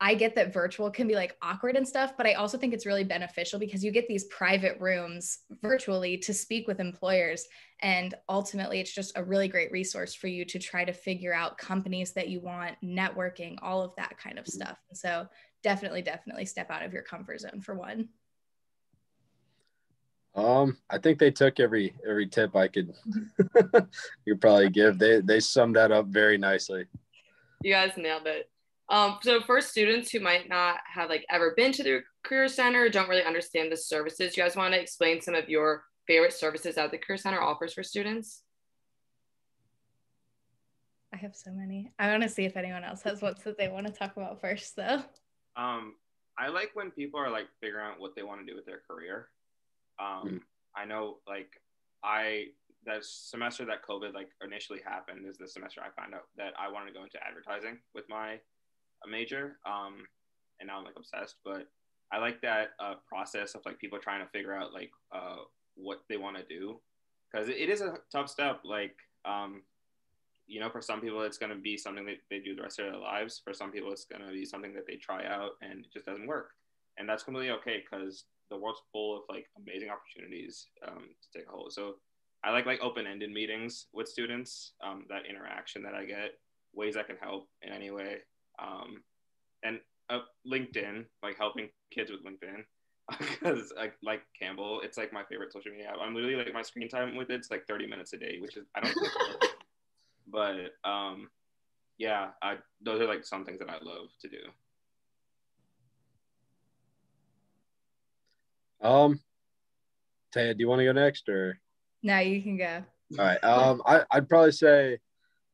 I 0.00 0.14
get 0.14 0.34
that 0.36 0.54
virtual 0.54 0.90
can 0.90 1.06
be 1.06 1.14
like 1.14 1.36
awkward 1.42 1.76
and 1.76 1.86
stuff, 1.86 2.14
but 2.16 2.26
I 2.26 2.34
also 2.34 2.56
think 2.56 2.72
it's 2.72 2.86
really 2.86 3.04
beneficial 3.04 3.58
because 3.58 3.84
you 3.84 3.90
get 3.90 4.08
these 4.08 4.24
private 4.24 4.80
rooms 4.80 5.40
virtually 5.60 6.16
to 6.18 6.32
speak 6.32 6.66
with 6.66 6.80
employers. 6.80 7.44
And 7.80 8.14
ultimately, 8.30 8.80
it's 8.80 8.94
just 8.94 9.12
a 9.16 9.22
really 9.22 9.46
great 9.46 9.70
resource 9.70 10.14
for 10.14 10.26
you 10.26 10.46
to 10.46 10.58
try 10.58 10.84
to 10.84 10.92
figure 10.92 11.34
out 11.34 11.58
companies 11.58 12.12
that 12.14 12.28
you 12.28 12.40
want, 12.40 12.76
networking, 12.82 13.58
all 13.60 13.82
of 13.82 13.94
that 13.96 14.16
kind 14.16 14.38
of 14.38 14.46
stuff. 14.46 14.78
And 14.88 14.96
so, 14.96 15.26
definitely, 15.62 16.00
definitely 16.00 16.46
step 16.46 16.70
out 16.70 16.84
of 16.84 16.92
your 16.92 17.02
comfort 17.02 17.40
zone 17.40 17.60
for 17.60 17.74
one. 17.74 18.08
Um, 20.34 20.78
I 20.88 20.98
think 20.98 21.18
they 21.18 21.30
took 21.30 21.60
every 21.60 21.94
every 22.08 22.26
tip 22.28 22.54
I 22.54 22.68
could 22.68 22.94
you 24.24 24.36
probably 24.36 24.70
give. 24.70 24.98
They 24.98 25.20
they 25.20 25.40
summed 25.40 25.76
that 25.76 25.92
up 25.92 26.06
very 26.06 26.38
nicely. 26.38 26.84
You 27.62 27.72
guys 27.72 27.92
nailed 27.96 28.26
it. 28.26 28.48
Um, 28.90 29.18
so 29.22 29.40
for 29.40 29.60
students 29.60 30.10
who 30.10 30.20
might 30.20 30.48
not 30.48 30.78
have 30.92 31.10
like 31.10 31.26
ever 31.30 31.52
been 31.56 31.72
to 31.72 31.82
the 31.82 32.00
career 32.22 32.48
center, 32.48 32.88
don't 32.88 33.08
really 33.08 33.24
understand 33.24 33.70
the 33.70 33.76
services, 33.76 34.36
you 34.36 34.42
guys 34.42 34.56
want 34.56 34.72
to 34.74 34.80
explain 34.80 35.20
some 35.20 35.34
of 35.34 35.48
your 35.48 35.84
favorite 36.06 36.32
services 36.32 36.76
that 36.76 36.90
the 36.90 36.98
career 36.98 37.18
center 37.18 37.40
offers 37.40 37.74
for 37.74 37.82
students? 37.82 38.42
I 41.12 41.16
have 41.18 41.34
so 41.34 41.50
many. 41.50 41.92
I 41.98 42.10
want 42.10 42.22
to 42.22 42.28
see 42.28 42.44
if 42.44 42.56
anyone 42.56 42.84
else 42.84 43.02
has 43.02 43.22
ones 43.22 43.42
that 43.44 43.58
they 43.58 43.68
want 43.68 43.86
to 43.86 43.92
talk 43.92 44.16
about 44.16 44.40
first, 44.40 44.76
though. 44.76 45.02
Um, 45.56 45.94
I 46.38 46.48
like 46.48 46.70
when 46.74 46.90
people 46.90 47.20
are 47.20 47.30
like 47.30 47.46
figuring 47.60 47.86
out 47.86 48.00
what 48.00 48.14
they 48.14 48.22
want 48.22 48.40
to 48.40 48.46
do 48.46 48.54
with 48.54 48.66
their 48.66 48.82
career. 48.88 49.28
Um, 49.98 50.22
mm-hmm. 50.24 50.36
I 50.76 50.84
know, 50.84 51.16
like, 51.26 51.50
I 52.02 52.46
that 52.86 53.04
semester 53.04 53.64
that 53.64 53.84
COVID 53.86 54.14
like 54.14 54.30
initially 54.42 54.80
happened 54.84 55.26
is 55.26 55.36
the 55.36 55.48
semester 55.48 55.82
I 55.82 56.00
found 56.00 56.14
out 56.14 56.28
that 56.36 56.52
I 56.58 56.70
wanted 56.70 56.92
to 56.92 56.98
go 56.98 57.04
into 57.04 57.18
advertising 57.26 57.78
with 57.94 58.04
my 58.08 58.38
major. 59.06 59.58
Um, 59.66 60.06
and 60.60 60.68
now 60.68 60.78
I'm 60.78 60.84
like 60.84 60.96
obsessed. 60.96 61.36
But 61.44 61.68
I 62.10 62.18
like 62.18 62.40
that 62.42 62.70
uh, 62.80 62.94
process 63.06 63.54
of 63.54 63.62
like 63.66 63.78
people 63.78 63.98
trying 63.98 64.24
to 64.24 64.30
figure 64.30 64.54
out 64.54 64.72
like 64.72 64.90
uh, 65.12 65.36
what 65.76 66.00
they 66.08 66.16
want 66.16 66.36
to 66.36 66.44
do 66.44 66.80
because 67.30 67.48
it 67.48 67.68
is 67.68 67.80
a 67.80 67.98
tough 68.10 68.28
step. 68.28 68.60
Like, 68.64 68.96
um, 69.24 69.62
you 70.46 70.60
know, 70.60 70.70
for 70.70 70.80
some 70.80 71.00
people 71.00 71.22
it's 71.22 71.38
going 71.38 71.52
to 71.52 71.58
be 71.58 71.76
something 71.76 72.06
that 72.06 72.18
they 72.30 72.38
do 72.38 72.54
the 72.54 72.62
rest 72.62 72.78
of 72.78 72.86
their 72.86 73.00
lives. 73.00 73.40
For 73.44 73.52
some 73.52 73.70
people 73.70 73.92
it's 73.92 74.06
going 74.06 74.26
to 74.26 74.32
be 74.32 74.44
something 74.44 74.74
that 74.74 74.86
they 74.86 74.96
try 74.96 75.26
out 75.26 75.52
and 75.62 75.84
it 75.84 75.92
just 75.92 76.06
doesn't 76.06 76.26
work, 76.26 76.50
and 76.96 77.08
that's 77.08 77.22
completely 77.22 77.50
okay 77.52 77.82
because 77.82 78.24
the 78.50 78.56
world's 78.56 78.80
full 78.92 79.16
of 79.16 79.22
like 79.28 79.46
amazing 79.58 79.90
opportunities 79.90 80.68
um, 80.86 81.04
to 81.22 81.38
take 81.38 81.48
a 81.48 81.50
hold. 81.50 81.72
So 81.72 81.96
I 82.42 82.50
like 82.50 82.66
like 82.66 82.80
open-ended 82.80 83.30
meetings 83.30 83.86
with 83.92 84.08
students. 84.08 84.72
Um, 84.82 85.04
that 85.10 85.26
interaction 85.28 85.82
that 85.82 85.94
I 85.94 86.04
get, 86.04 86.38
ways 86.72 86.96
I 86.96 87.02
can 87.02 87.16
help 87.16 87.48
in 87.62 87.72
any 87.72 87.90
way, 87.90 88.18
um, 88.58 89.02
and 89.62 89.80
uh, 90.10 90.20
LinkedIn, 90.46 91.04
like 91.22 91.36
helping 91.36 91.68
kids 91.90 92.10
with 92.10 92.24
LinkedIn, 92.24 92.64
because 93.18 93.72
like 93.76 93.94
like 94.02 94.22
Campbell, 94.38 94.80
it's 94.82 94.98
like 94.98 95.12
my 95.12 95.22
favorite 95.24 95.52
social 95.52 95.72
media 95.72 95.88
app. 95.88 95.96
I'm 96.00 96.14
literally 96.14 96.36
like 96.36 96.52
my 96.52 96.62
screen 96.62 96.88
time 96.88 97.16
with 97.16 97.30
it's 97.30 97.50
like 97.50 97.66
30 97.66 97.86
minutes 97.86 98.12
a 98.12 98.18
day, 98.18 98.38
which 98.40 98.56
is 98.56 98.66
I 98.74 98.80
don't. 98.80 98.92
think 98.92 99.12
but 100.26 100.88
um, 100.88 101.28
yeah, 101.98 102.28
I, 102.42 102.56
those 102.82 103.00
are 103.00 103.06
like 103.06 103.24
some 103.24 103.44
things 103.44 103.58
that 103.58 103.70
I 103.70 103.78
love 103.82 104.08
to 104.22 104.28
do. 104.28 104.38
Um, 108.80 109.20
Taya, 110.34 110.56
do 110.56 110.60
you 110.60 110.68
want 110.68 110.80
to 110.80 110.84
go 110.84 110.92
next 110.92 111.28
or? 111.28 111.58
No, 112.02 112.18
you 112.18 112.40
can 112.42 112.56
go. 112.56 112.84
All 113.18 113.24
right. 113.24 113.42
Um, 113.42 113.82
I, 113.84 114.04
I'd 114.12 114.28
probably 114.28 114.52
say 114.52 114.98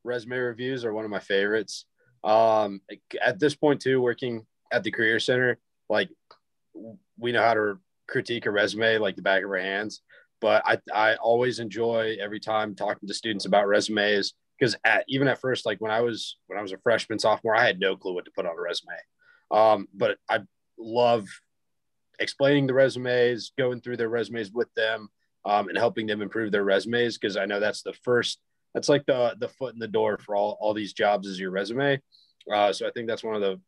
resume 0.03 0.37
reviews 0.37 0.85
are 0.85 0.93
one 0.93 1.05
of 1.05 1.11
my 1.11 1.21
favorites. 1.21 1.87
Um, 2.25 2.81
at 3.23 3.39
this 3.39 3.55
point 3.55 3.81
too, 3.81 4.01
working 4.01 4.47
at 4.73 4.83
the 4.83 4.91
career 4.91 5.21
center, 5.21 5.59
like 5.89 6.09
we 7.19 7.33
know 7.33 7.43
how 7.43 7.55
to 7.55 7.79
critique 8.09 8.47
a 8.47 8.51
resume 8.51 8.99
like 8.99 9.17
the 9.17 9.23
back 9.23 9.45
of 9.45 9.51
our 9.51 9.59
hands. 9.59 10.01
But 10.41 10.63
I, 10.67 10.79
I 10.93 11.15
always 11.17 11.59
enjoy 11.59 12.17
every 12.21 12.41
time 12.41 12.75
talking 12.75 13.09
to 13.09 13.15
students 13.15 13.47
about 13.47 13.67
resumes 13.67 14.35
because 14.59 14.77
at, 14.85 15.05
even 15.09 15.29
at 15.29 15.41
first, 15.41 15.67
like 15.67 15.81
when 15.81 15.91
I 15.91 16.01
was 16.01 16.37
when 16.47 16.59
I 16.59 16.63
was 16.63 16.73
a 16.73 16.79
freshman 16.79 17.19
sophomore, 17.19 17.57
I 17.57 17.65
had 17.65 17.81
no 17.81 17.97
clue 17.97 18.15
what 18.15 18.25
to 18.25 18.31
put 18.31 18.47
on 18.47 18.59
a 18.59 18.61
resume. 18.61 18.93
Um, 19.51 19.89
but 19.95 20.19
I 20.29 20.41
love 20.79 21.29
explaining 22.19 22.67
the 22.67 22.75
resumes, 22.75 23.53
going 23.57 23.81
through 23.81 23.97
their 23.97 24.09
resumes 24.09 24.51
with 24.51 24.73
them, 24.75 25.09
um, 25.45 25.69
and 25.69 25.79
helping 25.79 26.07
them 26.07 26.23
improve 26.23 26.53
their 26.53 26.65
resumes 26.65 27.19
because 27.19 27.37
I 27.37 27.47
know 27.47 27.61
that's 27.61 27.83
the 27.83 27.93
first 28.05 28.39
that's 28.75 28.89
like 28.89 29.07
the 29.07 29.37
the 29.39 29.49
foot 29.49 29.73
in 29.73 29.79
the 29.79 29.89
door 29.89 30.19
for 30.19 30.35
all 30.35 30.59
all 30.61 30.75
these 30.75 30.93
jobs 30.93 31.27
is 31.27 31.39
your 31.39 31.51
resume. 31.51 32.01
Uh, 32.53 32.73
so 32.73 32.87
I 32.87 32.91
think 32.91 33.09
that's 33.09 33.25
one 33.25 33.37
of 33.37 33.41
the 33.41 33.61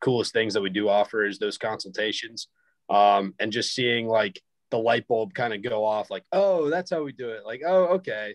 coolest 0.00 0.32
things 0.32 0.54
that 0.54 0.62
we 0.62 0.70
do 0.70 0.88
offer 0.88 1.26
is 1.26 1.38
those 1.38 1.58
consultations 1.58 2.48
um, 2.88 3.34
and 3.40 3.52
just 3.52 3.74
seeing 3.74 4.06
like 4.06 4.40
the 4.70 4.78
light 4.78 5.06
bulb 5.08 5.34
kind 5.34 5.52
of 5.52 5.62
go 5.62 5.84
off 5.84 6.10
like 6.10 6.24
oh 6.32 6.70
that's 6.70 6.90
how 6.90 7.02
we 7.02 7.12
do 7.12 7.30
it. 7.30 7.44
Like 7.44 7.62
oh 7.66 7.86
okay. 7.96 8.34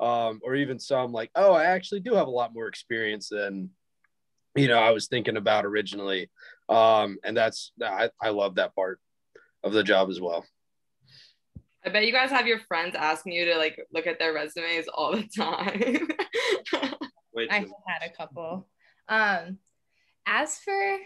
Um, 0.00 0.40
or 0.44 0.54
even 0.54 0.78
some 0.78 1.12
like 1.12 1.30
oh 1.34 1.52
i 1.52 1.64
actually 1.64 1.98
do 1.98 2.14
have 2.14 2.28
a 2.28 2.30
lot 2.30 2.54
more 2.54 2.68
experience 2.68 3.30
than 3.30 3.70
you 4.54 4.68
know 4.68 4.78
i 4.78 4.92
was 4.92 5.08
thinking 5.08 5.36
about 5.36 5.64
originally. 5.64 6.30
Um, 6.68 7.16
and 7.24 7.36
that's 7.36 7.72
I, 7.82 8.10
I 8.20 8.28
love 8.28 8.56
that 8.56 8.74
part 8.76 9.00
of 9.64 9.72
the 9.72 9.82
job 9.82 10.10
as 10.10 10.20
well 10.20 10.44
I 11.84 11.90
bet 11.90 12.06
you 12.06 12.12
guys 12.12 12.30
have 12.30 12.46
your 12.46 12.60
friends 12.60 12.94
asking 12.96 13.32
you 13.32 13.44
to 13.46 13.56
like 13.56 13.80
look 13.92 14.06
at 14.06 14.18
their 14.18 14.32
resumes 14.32 14.88
all 14.88 15.12
the 15.12 15.28
time. 15.36 16.08
I 17.50 17.60
have 17.60 17.68
had 17.86 18.10
a 18.10 18.16
couple. 18.16 18.68
Um, 19.08 19.58
as 20.26 20.58
for 20.58 20.98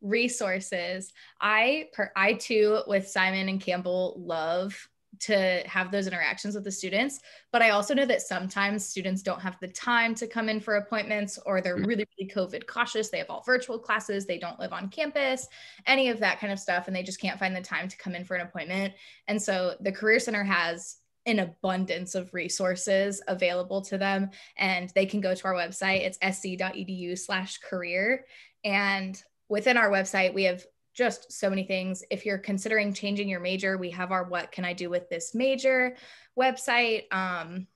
resources, 0.00 1.12
I 1.40 1.86
per 1.92 2.10
I 2.16 2.34
too 2.34 2.80
with 2.86 3.08
Simon 3.08 3.48
and 3.48 3.60
Campbell 3.60 4.14
love 4.18 4.88
to 5.20 5.62
have 5.66 5.90
those 5.90 6.06
interactions 6.06 6.54
with 6.54 6.64
the 6.64 6.72
students. 6.72 7.20
But 7.52 7.62
I 7.62 7.70
also 7.70 7.94
know 7.94 8.06
that 8.06 8.22
sometimes 8.22 8.86
students 8.86 9.22
don't 9.22 9.40
have 9.40 9.58
the 9.60 9.68
time 9.68 10.14
to 10.16 10.26
come 10.26 10.48
in 10.48 10.60
for 10.60 10.76
appointments 10.76 11.38
or 11.46 11.60
they're 11.60 11.76
mm-hmm. 11.76 11.86
really, 11.86 12.06
really 12.18 12.30
COVID 12.30 12.66
cautious. 12.66 13.10
They 13.10 13.18
have 13.18 13.30
all 13.30 13.42
virtual 13.44 13.78
classes, 13.78 14.26
they 14.26 14.38
don't 14.38 14.58
live 14.60 14.72
on 14.72 14.88
campus, 14.88 15.46
any 15.86 16.08
of 16.08 16.20
that 16.20 16.40
kind 16.40 16.52
of 16.52 16.58
stuff. 16.58 16.86
And 16.86 16.96
they 16.96 17.02
just 17.02 17.20
can't 17.20 17.38
find 17.38 17.54
the 17.54 17.60
time 17.60 17.88
to 17.88 17.96
come 17.96 18.14
in 18.14 18.24
for 18.24 18.34
an 18.34 18.46
appointment. 18.46 18.94
And 19.26 19.40
so 19.40 19.74
the 19.80 19.92
Career 19.92 20.20
Center 20.20 20.44
has 20.44 20.96
an 21.26 21.40
abundance 21.40 22.14
of 22.14 22.32
resources 22.32 23.20
available 23.28 23.82
to 23.82 23.98
them 23.98 24.30
and 24.56 24.90
they 24.94 25.04
can 25.04 25.20
go 25.20 25.34
to 25.34 25.44
our 25.44 25.52
website 25.52 26.00
it's 26.00 26.16
sc.edu 26.36 27.18
slash 27.18 27.58
career 27.58 28.24
and 28.64 29.22
within 29.48 29.76
our 29.76 29.90
website 29.90 30.32
we 30.32 30.44
have 30.44 30.64
just 30.98 31.30
so 31.30 31.48
many 31.48 31.62
things. 31.62 32.02
If 32.10 32.26
you're 32.26 32.38
considering 32.38 32.92
changing 32.92 33.28
your 33.28 33.38
major, 33.38 33.78
we 33.78 33.88
have 33.90 34.10
our 34.10 34.24
What 34.24 34.50
Can 34.50 34.64
I 34.64 34.72
Do 34.72 34.90
with 34.90 35.08
This 35.08 35.32
Major 35.32 35.94
website. 36.36 37.04
Um, 37.14 37.68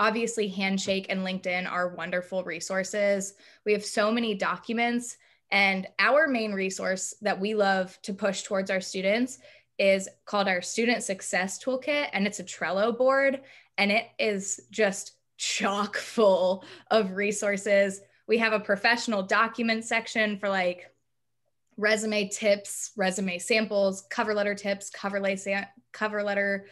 obviously, 0.00 0.48
Handshake 0.48 1.06
and 1.10 1.20
LinkedIn 1.20 1.70
are 1.70 1.94
wonderful 1.94 2.44
resources. 2.44 3.34
We 3.66 3.74
have 3.74 3.84
so 3.84 4.10
many 4.10 4.34
documents. 4.34 5.18
And 5.50 5.86
our 5.98 6.26
main 6.26 6.52
resource 6.52 7.12
that 7.20 7.38
we 7.38 7.54
love 7.54 8.00
to 8.02 8.14
push 8.14 8.42
towards 8.42 8.70
our 8.70 8.80
students 8.80 9.38
is 9.78 10.08
called 10.24 10.48
our 10.48 10.62
Student 10.62 11.02
Success 11.02 11.62
Toolkit. 11.62 12.08
And 12.14 12.26
it's 12.26 12.40
a 12.40 12.44
Trello 12.44 12.96
board. 12.96 13.42
And 13.76 13.92
it 13.92 14.06
is 14.18 14.62
just 14.70 15.12
chock 15.36 15.98
full 15.98 16.64
of 16.90 17.16
resources. 17.16 18.00
We 18.26 18.38
have 18.38 18.54
a 18.54 18.60
professional 18.60 19.22
document 19.22 19.84
section 19.84 20.38
for 20.38 20.48
like 20.48 20.90
resume 21.76 22.28
tips, 22.28 22.92
resume 22.96 23.38
samples, 23.38 24.06
cover 24.10 24.34
letter 24.34 24.54
tips, 24.54 24.90
cover, 24.90 25.20
lay 25.20 25.36
cover 25.92 26.22
letter 26.22 26.66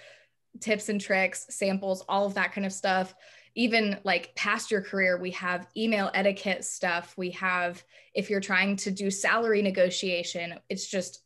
tips 0.61 0.89
and 0.89 1.01
tricks, 1.01 1.47
samples, 1.51 2.05
all 2.09 2.27
of 2.27 2.35
that 2.35 2.53
kind 2.53 2.67
of 2.67 2.73
stuff. 2.73 3.15
Even 3.55 3.99
like 4.05 4.35
past 4.35 4.71
your 4.71 4.81
career, 4.81 5.19
we 5.19 5.31
have 5.33 5.69
email 5.77 6.11
etiquette 6.15 6.65
stuff. 6.65 7.15
We 7.17 7.31
have, 7.33 7.85
if 8.15 8.31
you're 8.31 8.41
trying 8.41 8.77
to 8.77 8.91
do 8.91 9.11
salary 9.11 9.63
negotiation, 9.63 10.55
it's 10.69 10.87
just 10.87 11.23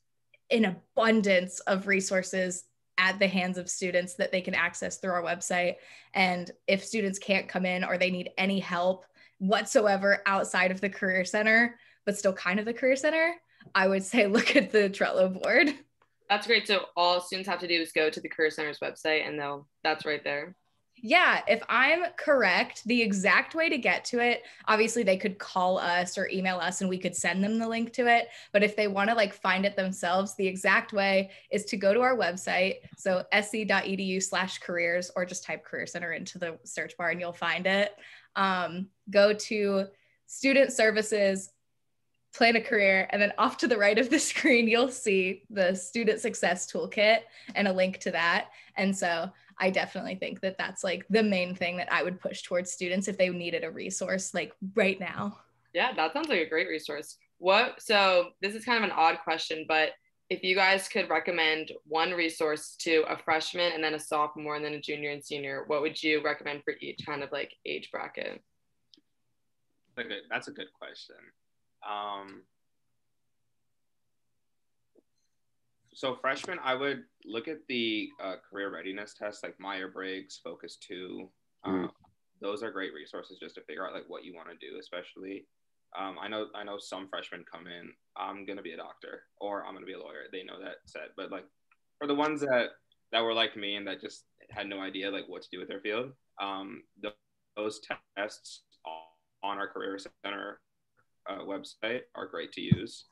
an 0.51 0.65
abundance 0.65 1.61
of 1.61 1.87
resources 1.87 2.65
at 2.99 3.19
the 3.19 3.29
hands 3.29 3.59
of 3.59 3.71
students 3.71 4.15
that 4.15 4.33
they 4.33 4.41
can 4.41 4.55
access 4.55 4.99
through 4.99 5.13
our 5.13 5.23
website. 5.23 5.77
And 6.15 6.51
if 6.67 6.85
students 6.85 7.19
can't 7.19 7.49
come 7.49 7.65
in 7.65 7.85
or 7.85 7.97
they 7.97 8.11
need 8.11 8.31
any 8.37 8.59
help 8.59 9.05
whatsoever 9.39 10.23
outside 10.27 10.71
of 10.71 10.81
the 10.81 10.91
Career 10.91 11.25
Center, 11.25 11.79
but 12.05 12.19
still 12.19 12.33
kind 12.33 12.59
of 12.59 12.67
the 12.67 12.75
Career 12.75 12.97
Center, 12.97 13.35
I 13.75 13.89
would 13.89 14.05
say 14.05 14.27
look 14.29 14.57
at 14.57 14.71
the 14.71 14.91
Trello 14.91 15.43
board. 15.43 15.75
That's 16.29 16.47
great. 16.47 16.67
So 16.67 16.87
all 16.97 17.21
students 17.21 17.49
have 17.49 17.61
to 17.61 17.69
do 17.69 17.81
is 17.81 17.93
go 17.93 18.11
to 18.11 18.21
the 18.21 18.29
Career 18.29 18.51
Center's 18.51 18.81
website 18.81 19.27
and 19.27 19.39
they'll 19.39 19.67
that's 19.83 20.05
right 20.05 20.23
there. 20.23 20.55
Yeah, 21.01 21.43
if 21.47 21.63
I'm 21.69 22.07
correct, 22.17 22.83
the 22.85 23.01
exact 23.01 23.55
way 23.55 23.69
to 23.69 23.79
get 23.79 24.05
to 24.07 24.19
it, 24.19 24.43
obviously 24.67 25.05
they 25.05 25.17
could 25.17 25.39
call 25.39 25.79
us 25.79 26.19
or 26.19 26.29
email 26.29 26.59
us 26.59 26.81
and 26.81 26.91
we 26.91 26.99
could 26.99 27.15
send 27.15 27.43
them 27.43 27.59
the 27.59 27.69
link 27.69 27.93
to 27.95 28.09
it. 28.09 28.29
But 28.53 28.65
if 28.65 28.75
they 28.75 28.89
want 28.89 29.09
to 29.09 29.15
like 29.15 29.33
find 29.33 29.65
it 29.65 29.77
themselves, 29.77 30.35
the 30.35 30.47
exact 30.47 30.93
way 30.93 31.31
is 31.53 31.65
to 31.67 31.77
go 31.77 31.95
to 31.95 32.01
our 32.01 32.17
website. 32.17 32.79
So 32.97 33.25
sc.edu 33.33 34.23
slash 34.23 34.59
careers 34.59 35.11
or 35.15 35.25
just 35.25 35.45
type 35.45 35.65
career 35.65 35.87
center 35.87 36.13
into 36.13 36.39
the 36.39 36.59
search 36.65 36.97
bar 36.97 37.11
and 37.11 37.21
you'll 37.21 37.33
find 37.33 37.67
it. 37.67 37.95
Um, 38.35 38.89
go 39.09 39.33
to 39.33 39.87
student 40.27 40.73
services 40.73 41.53
plan 42.39 42.55
a 42.55 42.61
career, 42.61 43.09
and 43.11 43.21
then 43.21 43.33
off 43.37 43.57
to 43.59 43.67
the 43.67 43.77
right 43.77 43.99
of 43.99 44.09
the 44.09 44.19
screen, 44.31 44.69
you'll 44.69 44.89
see 44.89 45.43
the 45.51 45.75
student 45.75 46.21
success 46.21 46.71
toolkit 46.71 47.19
and 47.57 47.67
a 47.67 47.73
link 47.73 47.99
to 47.99 48.13
that. 48.13 48.51
And 48.77 48.97
so 48.97 49.31
I 49.59 49.71
definitely 49.71 50.15
think 50.15 50.41
that 50.41 50.57
that's 50.57 50.85
like 50.85 51.05
the 51.11 51.23
main 51.23 51.57
thing 51.57 51.77
that 51.79 51.93
I 51.93 52.05
would 52.05 52.21
push 52.21 52.43
towards 52.43 52.71
students 52.71 53.09
if 53.09 53.19
they 53.19 53.29
needed 53.29 53.65
a 53.65 53.71
resource 53.71 54.33
like 54.33 54.55
right 54.75 54.99
now. 55.01 55.41
Yeah, 55.75 55.93
that 55.95 56.13
sounds 56.13 56.29
like 56.29 56.41
a 56.41 56.49
great 56.49 56.69
resource. 56.69 57.17
What 57.39 57.83
so 57.83 58.31
this 58.41 58.55
is 58.55 58.65
kind 58.65 58.79
of 58.79 58.89
an 58.89 58.97
odd 58.97 59.19
question, 59.25 59.65
but 59.69 59.91
if 60.31 60.45
you 60.45 60.55
guys 60.55 60.89
could 60.89 61.11
recommend 61.11 61.73
one 61.87 62.13
resource 62.13 62.77
to 62.81 63.03
a 63.09 63.17
freshman 63.17 63.73
and 63.73 63.83
then 63.83 63.95
a 63.95 63.99
sophomore 63.99 64.57
and 64.57 64.65
then 64.65 64.75
a 64.75 64.81
junior 64.81 65.11
and 65.11 65.25
senior, 65.25 65.65
what 65.67 65.81
would 65.81 66.01
you 66.01 66.23
recommend 66.23 66.63
for 66.63 66.75
each 66.81 67.05
kind 67.05 67.23
of 67.23 67.33
like 67.33 67.53
age 67.67 67.91
bracket? 67.91 68.41
Okay, 69.99 70.19
that's 70.31 70.47
a 70.47 70.53
good 70.53 70.73
question. 70.79 71.17
Um, 71.87 72.43
so 75.93 76.17
freshman, 76.21 76.59
I 76.63 76.75
would 76.75 77.05
look 77.25 77.49
at 77.49 77.59
the 77.69 78.09
uh, 78.23 78.37
career 78.49 78.73
readiness 78.73 79.15
test 79.15 79.43
like 79.43 79.59
Myers 79.59 79.91
Briggs, 79.93 80.41
Focus 80.43 80.77
Two. 80.77 81.29
Um, 81.65 81.75
mm. 81.75 81.91
Those 82.41 82.63
are 82.63 82.71
great 82.71 82.95
resources 82.95 83.39
just 83.41 83.57
to 83.57 83.63
figure 83.63 83.87
out 83.87 83.95
like 83.95 84.09
what 84.09 84.25
you 84.25 84.35
want 84.35 84.49
to 84.49 84.67
do, 84.67 84.79
especially 84.79 85.47
um, 85.97 86.17
I 86.21 86.29
know 86.29 86.47
I 86.55 86.65
know 86.65 86.79
some 86.79 87.09
freshmen 87.09 87.45
come 87.51 87.67
in. 87.67 87.91
I'm 88.17 88.45
gonna 88.45 88.63
be 88.63 88.73
a 88.73 88.77
doctor 88.77 89.23
or 89.41 89.65
I'm 89.65 89.75
gonna 89.75 89.87
be 89.87 89.95
a 89.95 89.99
lawyer. 89.99 90.27
They 90.31 90.43
know 90.43 90.61
that 90.63 90.77
set, 90.87 91.11
but 91.17 91.31
like 91.31 91.45
for 91.99 92.07
the 92.07 92.15
ones 92.15 92.41
that 92.41 92.69
that 93.13 93.23
were 93.23 93.33
like 93.33 93.57
me 93.57 93.77
and 93.77 93.87
that 93.87 94.01
just 94.01 94.25
had 94.51 94.67
no 94.67 94.81
idea 94.81 95.11
like 95.11 95.29
what 95.29 95.43
to 95.43 95.49
do 95.51 95.59
with 95.59 95.69
their 95.69 95.81
field, 95.81 96.13
um, 96.41 96.83
the, 97.01 97.13
those 97.57 97.81
tests 97.81 98.63
on 99.43 99.59
our 99.59 99.69
career 99.69 99.99
center 100.25 100.61
uh, 101.29 101.39
website 101.39 102.03
are 102.15 102.27
great 102.27 102.53
to 102.53 102.61
use. 102.61 103.07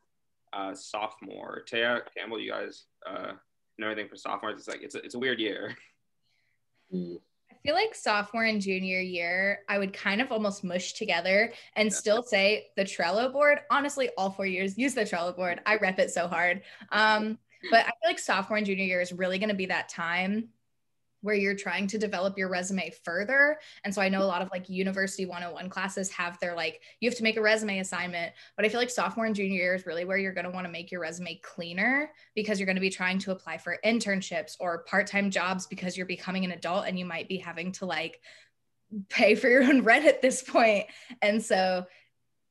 Uh, 0.52 0.75
sophomore, 0.75 1.62
Taya 1.70 2.00
Campbell, 2.16 2.40
you 2.40 2.50
guys 2.50 2.85
uh, 3.06 3.32
know 3.78 3.88
anything 3.88 4.08
for 4.08 4.16
sophomores? 4.16 4.58
It's 4.58 4.68
like 4.68 4.82
it's 4.82 4.94
a, 4.94 4.99
it's 4.99 5.14
a 5.14 5.18
weird 5.18 5.38
year. 5.38 5.76
Mm 6.94 7.18
feel 7.66 7.75
like 7.75 7.94
sophomore 7.96 8.44
and 8.44 8.61
junior 8.61 9.00
year, 9.00 9.61
I 9.68 9.78
would 9.78 9.92
kind 9.92 10.20
of 10.20 10.30
almost 10.30 10.62
mush 10.62 10.92
together 10.92 11.52
and 11.75 11.90
yeah. 11.90 11.94
still 11.94 12.23
say 12.23 12.68
the 12.76 12.85
Trello 12.85 13.32
board. 13.32 13.58
Honestly, 13.70 14.08
all 14.16 14.30
four 14.30 14.46
years, 14.46 14.78
use 14.78 14.94
the 14.94 15.02
Trello 15.02 15.35
board. 15.35 15.61
I 15.66 15.76
rep 15.76 15.99
it 15.99 16.12
so 16.12 16.28
hard. 16.28 16.62
Um, 16.92 17.38
but 17.70 17.80
I 17.80 17.88
feel 17.88 18.11
like 18.11 18.20
sophomore 18.20 18.58
and 18.58 18.66
junior 18.66 18.85
year 18.85 19.00
is 19.00 19.12
really 19.12 19.38
going 19.38 19.49
to 19.49 19.54
be 19.54 19.66
that 19.66 19.88
time 19.88 20.49
where 21.26 21.35
you're 21.35 21.56
trying 21.56 21.88
to 21.88 21.99
develop 21.99 22.38
your 22.38 22.49
resume 22.49 22.88
further. 23.04 23.59
And 23.85 23.92
so 23.92 24.00
I 24.00 24.09
know 24.09 24.23
a 24.23 24.25
lot 24.25 24.42
of 24.42 24.49
like 24.52 24.68
university 24.68 25.26
101 25.26 25.68
classes 25.68 26.09
have 26.12 26.38
their 26.38 26.54
like, 26.54 26.80
you 27.00 27.11
have 27.11 27.18
to 27.18 27.25
make 27.25 27.37
a 27.37 27.42
resume 27.42 27.80
assignment. 27.80 28.33
But 28.54 28.64
I 28.64 28.68
feel 28.68 28.78
like 28.78 28.90
sophomore 28.90 29.26
and 29.26 29.35
junior 29.35 29.56
year 29.56 29.75
is 29.75 29.87
really 29.87 30.04
where 30.04 30.16
you're 30.16 30.33
going 30.33 30.45
to 30.45 30.50
want 30.50 30.66
to 30.66 30.73
make 30.73 30.92
your 30.92 31.00
resume 31.00 31.40
cleaner 31.42 32.12
because 32.37 32.61
you're 32.61 32.66
going 32.66 32.76
to 32.76 32.80
be 32.80 32.90
trying 32.90 33.18
to 33.18 33.33
apply 33.33 33.59
for 33.59 33.78
internships 33.85 34.56
or 34.61 34.85
part 34.85 35.09
time 35.09 35.28
jobs 35.30 35.66
because 35.66 35.97
you're 35.97 36.06
becoming 36.06 36.45
an 36.45 36.52
adult 36.52 36.87
and 36.87 36.97
you 36.97 37.04
might 37.04 37.28
be 37.28 37.38
having 37.38 37.73
to 37.73 37.87
like 37.87 38.21
pay 39.09 39.35
for 39.35 39.49
your 39.49 39.64
own 39.64 39.83
rent 39.83 40.06
at 40.06 40.23
this 40.23 40.42
point. 40.42 40.87
And 41.23 41.45
so 41.45 41.87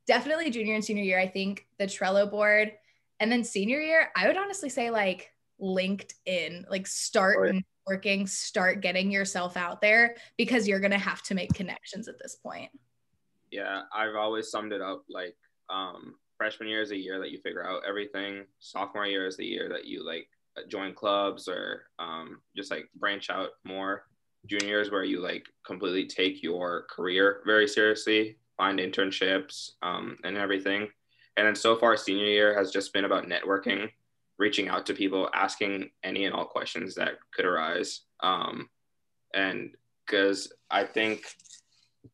definitely 0.05 0.49
junior 0.49 0.75
and 0.75 0.83
senior 0.83 1.03
year, 1.03 1.19
I 1.19 1.27
think 1.27 1.65
the 1.79 1.85
Trello 1.85 2.29
board. 2.29 2.73
And 3.21 3.31
then 3.31 3.45
senior 3.45 3.79
year, 3.79 4.09
I 4.17 4.27
would 4.27 4.35
honestly 4.35 4.67
say 4.67 4.89
like 4.89 5.31
LinkedIn, 5.61 6.69
like 6.69 6.87
start 6.87 7.37
oh, 7.39 7.53
yeah 7.53 7.59
working, 7.87 8.27
start 8.27 8.81
getting 8.81 9.11
yourself 9.11 9.57
out 9.57 9.81
there 9.81 10.15
because 10.37 10.67
you're 10.67 10.79
going 10.79 10.91
to 10.91 10.97
have 10.97 11.21
to 11.23 11.35
make 11.35 11.53
connections 11.53 12.07
at 12.07 12.19
this 12.21 12.35
point. 12.35 12.69
Yeah, 13.51 13.81
I've 13.93 14.15
always 14.15 14.49
summed 14.49 14.73
it 14.73 14.81
up 14.81 15.03
like 15.09 15.35
um, 15.69 16.15
freshman 16.37 16.69
year 16.69 16.81
is 16.81 16.91
a 16.91 16.97
year 16.97 17.19
that 17.19 17.31
you 17.31 17.39
figure 17.39 17.65
out 17.65 17.83
everything. 17.87 18.45
Sophomore 18.59 19.05
year 19.05 19.27
is 19.27 19.37
the 19.37 19.45
year 19.45 19.69
that 19.69 19.85
you 19.85 20.05
like 20.05 20.27
join 20.67 20.93
clubs 20.93 21.47
or 21.47 21.83
um, 21.99 22.41
just 22.55 22.71
like 22.71 22.89
branch 22.95 23.29
out 23.29 23.49
more. 23.63 24.03
Junior 24.47 24.79
is 24.79 24.91
where 24.91 25.03
you 25.03 25.21
like 25.21 25.45
completely 25.65 26.05
take 26.05 26.43
your 26.43 26.85
career 26.89 27.41
very 27.45 27.67
seriously, 27.67 28.37
find 28.57 28.79
internships 28.79 29.71
um, 29.81 30.17
and 30.23 30.37
everything. 30.37 30.87
And 31.37 31.47
then 31.47 31.55
so 31.55 31.75
far, 31.75 31.97
senior 31.97 32.25
year 32.25 32.57
has 32.57 32.71
just 32.71 32.93
been 32.93 33.05
about 33.05 33.27
networking 33.27 33.89
reaching 34.37 34.67
out 34.67 34.85
to 34.85 34.93
people, 34.93 35.29
asking 35.33 35.89
any 36.03 36.25
and 36.25 36.33
all 36.33 36.45
questions 36.45 36.95
that 36.95 37.13
could 37.33 37.45
arise. 37.45 38.01
Um, 38.21 38.69
and 39.33 39.71
because 40.05 40.51
I 40.69 40.83
think, 40.83 41.25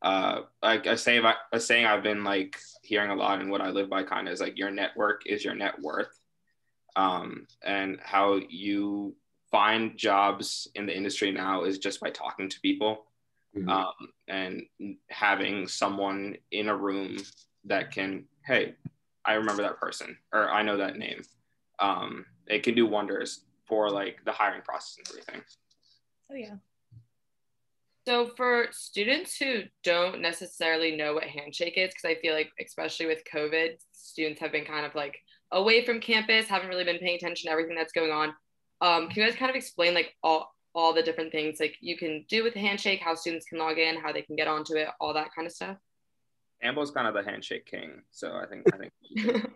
uh, 0.01 0.41
like 0.61 0.85
a 0.85 0.97
saying, 0.97 1.23
a 1.51 1.59
saying 1.59 1.85
I've 1.85 2.03
been 2.03 2.23
like 2.23 2.57
hearing 2.83 3.11
a 3.11 3.15
lot, 3.15 3.41
and 3.41 3.51
what 3.51 3.61
I 3.61 3.69
live 3.69 3.89
by 3.89 4.03
kind 4.03 4.27
of 4.27 4.33
is 4.33 4.41
like 4.41 4.57
your 4.57 4.71
network 4.71 5.23
is 5.25 5.43
your 5.43 5.55
net 5.55 5.79
worth, 5.81 6.19
um, 6.95 7.47
and 7.63 7.99
how 8.01 8.39
you 8.49 9.15
find 9.51 9.97
jobs 9.97 10.67
in 10.75 10.85
the 10.85 10.95
industry 10.95 11.31
now 11.31 11.63
is 11.63 11.77
just 11.77 11.99
by 11.99 12.09
talking 12.09 12.49
to 12.49 12.59
people. 12.61 13.05
Mm-hmm. 13.55 13.67
Um, 13.67 13.93
and 14.29 14.61
having 15.09 15.67
someone 15.67 16.37
in 16.51 16.69
a 16.69 16.75
room 16.75 17.17
that 17.65 17.91
can, 17.91 18.23
hey, 18.45 18.75
I 19.25 19.33
remember 19.33 19.63
that 19.63 19.77
person 19.77 20.17
or 20.33 20.49
I 20.49 20.63
know 20.63 20.77
that 20.77 20.97
name 20.97 21.21
um, 21.81 22.25
it 22.47 22.63
can 22.63 22.75
do 22.75 22.85
wonders 22.85 23.45
for 23.67 23.89
like 23.89 24.23
the 24.25 24.31
hiring 24.31 24.61
process 24.61 24.97
and 24.97 25.07
everything. 25.09 25.41
Oh 26.31 26.35
yeah. 26.35 26.55
So 28.07 28.31
for 28.35 28.67
students 28.71 29.37
who 29.37 29.61
don't 29.83 30.21
necessarily 30.21 30.95
know 30.95 31.13
what 31.13 31.23
Handshake 31.23 31.77
is, 31.77 31.89
because 31.89 32.17
I 32.17 32.19
feel 32.21 32.33
like 32.33 32.49
especially 32.59 33.05
with 33.05 33.19
COVID, 33.31 33.75
students 33.91 34.41
have 34.41 34.51
been 34.51 34.65
kind 34.65 34.85
of 34.85 34.95
like 34.95 35.17
away 35.51 35.85
from 35.85 35.99
campus, 35.99 36.47
haven't 36.47 36.69
really 36.69 36.83
been 36.83 36.97
paying 36.97 37.15
attention 37.15 37.47
to 37.47 37.51
everything 37.51 37.75
that's 37.75 37.93
going 37.93 38.11
on. 38.11 38.29
Um, 38.81 39.09
can 39.09 39.21
you 39.21 39.29
guys 39.29 39.37
kind 39.37 39.49
of 39.49 39.55
explain 39.55 39.93
like 39.93 40.15
all 40.23 40.53
all 40.73 40.93
the 40.93 41.03
different 41.03 41.31
things 41.31 41.59
like 41.59 41.75
you 41.81 41.97
can 41.97 42.25
do 42.29 42.43
with 42.43 42.53
the 42.53 42.59
handshake, 42.59 43.01
how 43.03 43.13
students 43.13 43.45
can 43.45 43.59
log 43.59 43.77
in, 43.77 43.99
how 43.99 44.11
they 44.11 44.21
can 44.21 44.35
get 44.35 44.47
onto 44.47 44.75
it, 44.75 44.87
all 44.99 45.13
that 45.13 45.29
kind 45.35 45.45
of 45.45 45.51
stuff? 45.51 45.77
Ambo's 46.63 46.91
kind 46.91 47.07
of 47.07 47.13
the 47.13 47.29
handshake 47.29 47.65
king, 47.65 48.01
so 48.11 48.33
I 48.33 48.45
think 48.47 48.65
I 48.73 48.77
think 48.77 48.91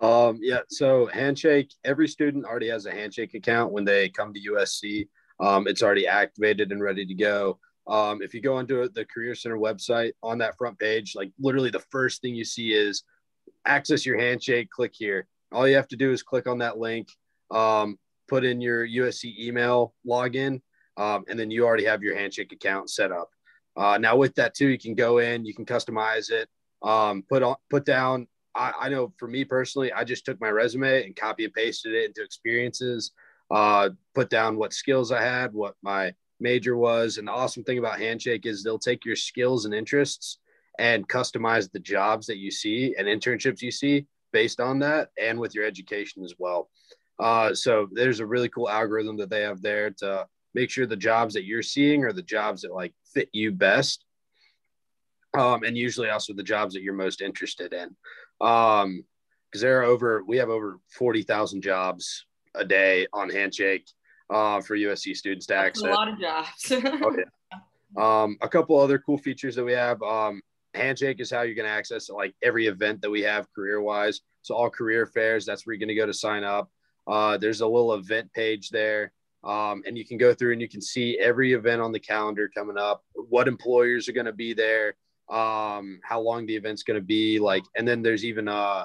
Um, 0.00 0.38
yeah, 0.42 0.60
so 0.68 1.06
Handshake, 1.06 1.72
every 1.84 2.08
student 2.08 2.44
already 2.44 2.68
has 2.68 2.86
a 2.86 2.92
Handshake 2.92 3.34
account 3.34 3.72
when 3.72 3.84
they 3.84 4.08
come 4.08 4.32
to 4.34 4.40
USC. 4.52 5.08
Um, 5.40 5.66
it's 5.66 5.82
already 5.82 6.06
activated 6.06 6.72
and 6.72 6.82
ready 6.82 7.06
to 7.06 7.14
go. 7.14 7.58
Um, 7.86 8.20
if 8.20 8.34
you 8.34 8.40
go 8.40 8.56
onto 8.56 8.88
the 8.88 9.04
Career 9.04 9.34
Center 9.34 9.58
website 9.58 10.12
on 10.22 10.38
that 10.38 10.58
front 10.58 10.78
page, 10.78 11.14
like 11.14 11.30
literally 11.38 11.70
the 11.70 11.84
first 11.90 12.20
thing 12.20 12.34
you 12.34 12.44
see 12.44 12.72
is 12.72 13.04
access 13.64 14.04
your 14.04 14.18
Handshake, 14.18 14.70
click 14.70 14.92
here. 14.94 15.26
All 15.52 15.68
you 15.68 15.76
have 15.76 15.88
to 15.88 15.96
do 15.96 16.10
is 16.10 16.22
click 16.22 16.48
on 16.48 16.58
that 16.58 16.78
link, 16.78 17.08
um, 17.50 17.98
put 18.28 18.44
in 18.44 18.60
your 18.60 18.86
USC 18.86 19.38
email 19.38 19.94
login, 20.06 20.60
um, 20.96 21.24
and 21.28 21.38
then 21.38 21.50
you 21.50 21.64
already 21.64 21.84
have 21.84 22.02
your 22.02 22.16
Handshake 22.16 22.52
account 22.52 22.90
set 22.90 23.12
up. 23.12 23.30
Uh, 23.76 23.98
now 23.98 24.16
with 24.16 24.34
that 24.34 24.54
too, 24.54 24.68
you 24.68 24.78
can 24.78 24.94
go 24.94 25.18
in, 25.18 25.44
you 25.44 25.54
can 25.54 25.66
customize 25.66 26.30
it, 26.30 26.48
um, 26.82 27.22
put 27.28 27.42
on, 27.42 27.56
put 27.70 27.84
down 27.84 28.26
I, 28.56 28.72
I 28.82 28.88
know 28.88 29.12
for 29.18 29.28
me 29.28 29.44
personally, 29.44 29.92
I 29.92 30.04
just 30.04 30.24
took 30.24 30.40
my 30.40 30.48
resume 30.48 31.04
and 31.04 31.14
copy 31.14 31.44
and 31.44 31.52
pasted 31.52 31.94
it 31.94 32.06
into 32.06 32.22
experiences, 32.22 33.12
uh, 33.50 33.90
put 34.14 34.30
down 34.30 34.56
what 34.56 34.72
skills 34.72 35.12
I 35.12 35.22
had, 35.22 35.52
what 35.52 35.74
my 35.82 36.14
major 36.40 36.76
was. 36.76 37.18
And 37.18 37.28
the 37.28 37.32
awesome 37.32 37.64
thing 37.64 37.78
about 37.78 37.98
Handshake 37.98 38.46
is 38.46 38.62
they'll 38.62 38.78
take 38.78 39.04
your 39.04 39.16
skills 39.16 39.64
and 39.64 39.74
interests 39.74 40.38
and 40.78 41.08
customize 41.08 41.70
the 41.70 41.78
jobs 41.78 42.26
that 42.26 42.38
you 42.38 42.50
see 42.50 42.94
and 42.98 43.06
internships 43.06 43.62
you 43.62 43.70
see 43.70 44.06
based 44.32 44.60
on 44.60 44.78
that 44.80 45.10
and 45.20 45.38
with 45.38 45.54
your 45.54 45.64
education 45.64 46.24
as 46.24 46.34
well. 46.38 46.68
Uh, 47.18 47.54
so 47.54 47.88
there's 47.92 48.20
a 48.20 48.26
really 48.26 48.48
cool 48.48 48.68
algorithm 48.68 49.16
that 49.16 49.30
they 49.30 49.42
have 49.42 49.62
there 49.62 49.90
to 49.90 50.26
make 50.54 50.70
sure 50.70 50.86
the 50.86 50.96
jobs 50.96 51.34
that 51.34 51.44
you're 51.44 51.62
seeing 51.62 52.04
are 52.04 52.12
the 52.12 52.22
jobs 52.22 52.62
that 52.62 52.74
like 52.74 52.92
fit 53.14 53.28
you 53.32 53.52
best. 53.52 54.04
Um, 55.36 55.64
and 55.64 55.76
usually 55.76 56.08
also 56.08 56.32
the 56.32 56.42
jobs 56.42 56.74
that 56.74 56.82
you're 56.82 56.94
most 56.94 57.20
interested 57.20 57.72
in. 57.72 57.94
Um, 58.40 59.04
because 59.50 59.62
there 59.62 59.80
are 59.80 59.84
over 59.84 60.22
we 60.26 60.36
have 60.36 60.50
over 60.50 60.78
forty 60.90 61.22
thousand 61.22 61.62
jobs 61.62 62.26
a 62.54 62.64
day 62.64 63.06
on 63.12 63.30
Handshake 63.30 63.86
uh, 64.30 64.60
for 64.60 64.76
USC 64.76 65.16
students 65.16 65.46
to 65.46 65.54
That's 65.54 65.66
access. 65.66 65.84
A 65.84 65.90
lot 65.90 66.08
of 66.08 66.18
jobs. 66.18 66.50
oh, 67.02 67.16
yeah. 67.16 67.24
Um, 67.96 68.36
a 68.42 68.48
couple 68.48 68.78
other 68.78 68.98
cool 68.98 69.18
features 69.18 69.56
that 69.56 69.64
we 69.64 69.72
have. 69.72 70.02
Um, 70.02 70.42
Handshake 70.74 71.20
is 71.20 71.30
how 71.30 71.42
you're 71.42 71.54
going 71.54 71.68
to 71.68 71.72
access 71.72 72.10
like 72.10 72.34
every 72.42 72.66
event 72.66 73.00
that 73.02 73.10
we 73.10 73.22
have 73.22 73.50
career 73.54 73.80
wise. 73.80 74.20
So 74.42 74.54
all 74.54 74.68
career 74.68 75.06
fairs, 75.06 75.46
that's 75.46 75.66
where 75.66 75.74
you're 75.74 75.80
going 75.80 75.88
to 75.88 75.94
go 75.94 76.06
to 76.06 76.12
sign 76.12 76.44
up. 76.44 76.70
Uh, 77.06 77.38
there's 77.38 77.60
a 77.60 77.66
little 77.66 77.94
event 77.94 78.32
page 78.32 78.70
there. 78.70 79.12
Um, 79.44 79.82
and 79.86 79.96
you 79.96 80.04
can 80.04 80.18
go 80.18 80.34
through 80.34 80.52
and 80.52 80.60
you 80.60 80.68
can 80.68 80.82
see 80.82 81.18
every 81.18 81.52
event 81.52 81.80
on 81.80 81.92
the 81.92 82.00
calendar 82.00 82.50
coming 82.54 82.76
up, 82.76 83.04
what 83.14 83.48
employers 83.48 84.08
are 84.08 84.12
going 84.12 84.26
to 84.26 84.32
be 84.32 84.52
there, 84.52 84.96
um, 85.28 86.00
how 86.02 86.20
long 86.20 86.46
the 86.46 86.56
event's 86.56 86.82
going 86.82 87.00
to 87.00 87.04
be, 87.04 87.38
like, 87.38 87.64
and 87.76 87.86
then 87.86 88.02
there's 88.02 88.24
even 88.24 88.48
uh, 88.48 88.84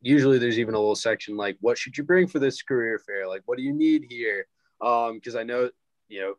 usually 0.00 0.38
there's 0.38 0.58
even 0.58 0.74
a 0.74 0.78
little 0.78 0.94
section 0.94 1.36
like, 1.36 1.56
what 1.60 1.78
should 1.78 1.96
you 1.96 2.04
bring 2.04 2.26
for 2.26 2.38
this 2.38 2.62
career 2.62 2.98
fair? 2.98 3.28
Like, 3.28 3.42
what 3.46 3.58
do 3.58 3.64
you 3.64 3.72
need 3.72 4.06
here? 4.08 4.46
Um, 4.80 5.16
because 5.16 5.36
I 5.36 5.42
know, 5.42 5.70
you 6.08 6.20
know, 6.20 6.34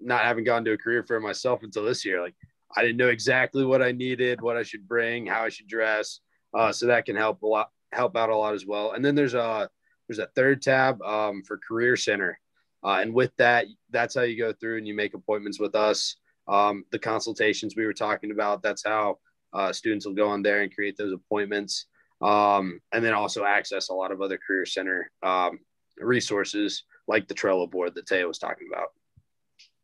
not 0.00 0.22
having 0.22 0.44
gone 0.44 0.64
to 0.64 0.72
a 0.72 0.78
career 0.78 1.02
fair 1.02 1.20
myself 1.20 1.62
until 1.62 1.84
this 1.84 2.04
year, 2.04 2.22
like, 2.22 2.34
I 2.74 2.80
didn't 2.80 2.96
know 2.96 3.08
exactly 3.08 3.64
what 3.64 3.82
I 3.82 3.92
needed, 3.92 4.40
what 4.40 4.56
I 4.56 4.62
should 4.62 4.88
bring, 4.88 5.26
how 5.26 5.42
I 5.44 5.50
should 5.50 5.66
dress. 5.66 6.20
Uh, 6.54 6.72
so 6.72 6.86
that 6.86 7.04
can 7.04 7.16
help 7.16 7.42
a 7.42 7.46
lot, 7.46 7.70
help 7.92 8.16
out 8.16 8.30
a 8.30 8.36
lot 8.36 8.54
as 8.54 8.66
well. 8.66 8.92
And 8.92 9.04
then 9.04 9.14
there's 9.14 9.34
a 9.34 9.68
there's 10.08 10.18
a 10.18 10.30
third 10.34 10.62
tab 10.62 11.00
um, 11.02 11.42
for 11.42 11.58
Career 11.58 11.96
Center, 11.96 12.38
uh, 12.82 12.98
and 13.00 13.14
with 13.14 13.34
that, 13.36 13.66
that's 13.90 14.14
how 14.14 14.22
you 14.22 14.36
go 14.36 14.52
through 14.52 14.78
and 14.78 14.86
you 14.86 14.94
make 14.94 15.14
appointments 15.14 15.60
with 15.60 15.74
us. 15.74 16.16
Um, 16.48 16.84
the 16.90 16.98
consultations 16.98 17.76
we 17.76 17.86
were 17.86 17.92
talking 17.92 18.30
about, 18.30 18.62
that's 18.62 18.84
how 18.84 19.18
uh, 19.52 19.72
students 19.72 20.06
will 20.06 20.14
go 20.14 20.28
on 20.28 20.42
there 20.42 20.62
and 20.62 20.74
create 20.74 20.96
those 20.96 21.12
appointments, 21.12 21.86
um, 22.20 22.80
and 22.92 23.04
then 23.04 23.14
also 23.14 23.44
access 23.44 23.88
a 23.88 23.94
lot 23.94 24.12
of 24.12 24.20
other 24.20 24.38
Career 24.38 24.66
Center 24.66 25.10
um, 25.22 25.58
resources 25.98 26.84
like 27.06 27.28
the 27.28 27.34
Trello 27.34 27.70
board 27.70 27.94
that 27.94 28.06
Taya 28.06 28.26
was 28.26 28.38
talking 28.38 28.68
about. 28.72 28.88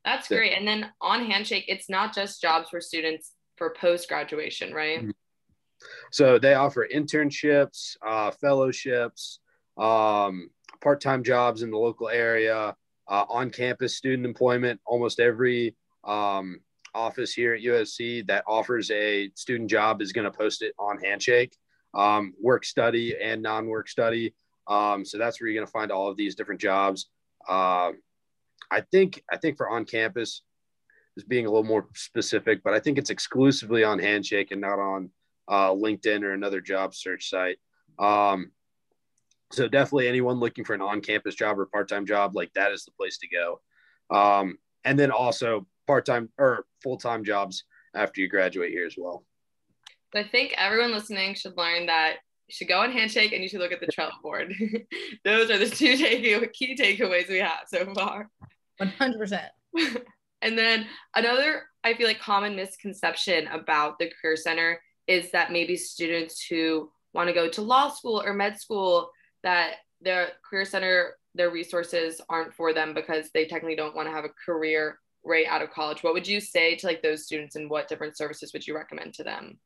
That's 0.04 0.28
great. 0.28 0.52
And 0.52 0.66
then 0.66 0.90
on 1.00 1.26
Handshake, 1.26 1.66
it's 1.68 1.90
not 1.90 2.14
just 2.14 2.40
jobs 2.40 2.70
for 2.70 2.80
students 2.80 3.32
for 3.56 3.74
post 3.78 4.08
graduation, 4.08 4.72
right? 4.72 5.00
Mm-hmm. 5.00 5.10
So 6.10 6.38
they 6.38 6.54
offer 6.54 6.88
internships, 6.92 7.96
uh, 8.06 8.30
fellowships, 8.30 9.40
um, 9.76 10.50
part 10.80 11.00
time 11.00 11.22
jobs 11.22 11.62
in 11.62 11.70
the 11.70 11.76
local 11.76 12.08
area, 12.08 12.74
uh, 13.08 13.24
on 13.28 13.50
campus 13.50 13.96
student 13.96 14.26
employment. 14.26 14.80
Almost 14.86 15.20
every 15.20 15.76
um, 16.08 16.60
office 16.94 17.32
here 17.32 17.54
at 17.54 17.62
USC 17.62 18.26
that 18.26 18.44
offers 18.46 18.90
a 18.90 19.30
student 19.34 19.70
job 19.70 20.02
is 20.02 20.12
going 20.12 20.24
to 20.24 20.36
post 20.36 20.62
it 20.62 20.74
on 20.78 20.98
Handshake, 20.98 21.56
um, 21.94 22.34
work 22.40 22.64
study 22.64 23.16
and 23.20 23.42
non 23.42 23.66
work 23.66 23.88
study. 23.88 24.34
Um, 24.66 25.04
so 25.04 25.18
that's 25.18 25.40
where 25.40 25.48
you're 25.48 25.58
going 25.58 25.66
to 25.66 25.72
find 25.72 25.90
all 25.90 26.08
of 26.10 26.16
these 26.16 26.34
different 26.34 26.60
jobs. 26.60 27.08
Uh, 27.48 27.92
I 28.70 28.82
think 28.90 29.22
I 29.30 29.36
think 29.36 29.56
for 29.56 29.70
on 29.70 29.84
campus 29.84 30.42
is 31.16 31.24
being 31.24 31.46
a 31.46 31.50
little 31.50 31.64
more 31.64 31.88
specific, 31.94 32.62
but 32.62 32.74
I 32.74 32.80
think 32.80 32.98
it's 32.98 33.10
exclusively 33.10 33.84
on 33.84 33.98
Handshake 33.98 34.50
and 34.50 34.60
not 34.60 34.78
on 34.78 35.10
uh, 35.48 35.70
LinkedIn 35.70 36.22
or 36.22 36.32
another 36.32 36.60
job 36.60 36.94
search 36.94 37.30
site. 37.30 37.58
Um, 37.98 38.52
so 39.50 39.66
definitely 39.66 40.08
anyone 40.08 40.38
looking 40.38 40.64
for 40.64 40.74
an 40.74 40.82
on-campus 40.82 41.34
job 41.34 41.58
or 41.58 41.66
part-time 41.66 42.04
job, 42.04 42.36
like 42.36 42.52
that 42.54 42.70
is 42.70 42.84
the 42.84 42.90
place 42.92 43.18
to 43.18 43.28
go. 43.28 43.60
Um, 44.14 44.58
and 44.84 44.98
then 44.98 45.10
also 45.10 45.66
part-time 45.88 46.28
or 46.38 46.66
full-time 46.82 47.24
jobs 47.24 47.64
after 47.94 48.20
you 48.20 48.28
graduate 48.28 48.70
here 48.70 48.86
as 48.86 48.94
well. 48.96 49.24
I 50.14 50.22
think 50.22 50.54
everyone 50.56 50.92
listening 50.92 51.34
should 51.34 51.56
learn 51.56 51.86
that 51.86 52.16
you 52.46 52.54
should 52.54 52.68
go 52.68 52.80
on 52.80 52.92
Handshake 52.92 53.32
and 53.32 53.42
you 53.42 53.48
should 53.48 53.60
look 53.60 53.72
at 53.72 53.80
the 53.80 53.86
Trello 53.86 54.12
board. 54.22 54.54
Those 55.24 55.50
are 55.50 55.58
the 55.58 55.68
two 55.68 55.96
take- 56.02 56.52
key 56.52 56.76
takeaways 56.76 57.28
we 57.28 57.38
have 57.38 57.64
so 57.66 57.92
far. 57.94 58.30
100%. 58.80 59.46
and 60.42 60.58
then 60.58 60.86
another, 61.16 61.62
I 61.82 61.94
feel 61.94 62.06
like, 62.06 62.20
common 62.20 62.54
misconception 62.54 63.46
about 63.48 63.98
the 63.98 64.12
Career 64.20 64.36
Center 64.36 64.80
is 65.06 65.30
that 65.32 65.52
maybe 65.52 65.74
students 65.76 66.44
who 66.44 66.90
want 67.14 67.28
to 67.28 67.34
go 67.34 67.48
to 67.48 67.62
law 67.62 67.88
school 67.88 68.22
or 68.24 68.34
med 68.34 68.60
school, 68.60 69.10
that 69.42 69.76
their 70.02 70.28
Career 70.48 70.66
Center, 70.66 71.14
their 71.34 71.50
resources 71.50 72.20
aren't 72.28 72.52
for 72.52 72.74
them 72.74 72.92
because 72.92 73.30
they 73.32 73.46
technically 73.46 73.76
don't 73.76 73.96
want 73.96 74.06
to 74.06 74.14
have 74.14 74.24
a 74.26 74.30
career 74.44 74.98
right 75.28 75.46
out 75.46 75.62
of 75.62 75.70
college. 75.70 76.02
What 76.02 76.14
would 76.14 76.26
you 76.26 76.40
say 76.40 76.74
to 76.76 76.86
like 76.86 77.02
those 77.02 77.24
students 77.24 77.56
and 77.56 77.70
what 77.70 77.88
different 77.88 78.16
services 78.16 78.52
would 78.52 78.66
you 78.66 78.74
recommend 78.74 79.14
to 79.14 79.24
them? 79.24 79.58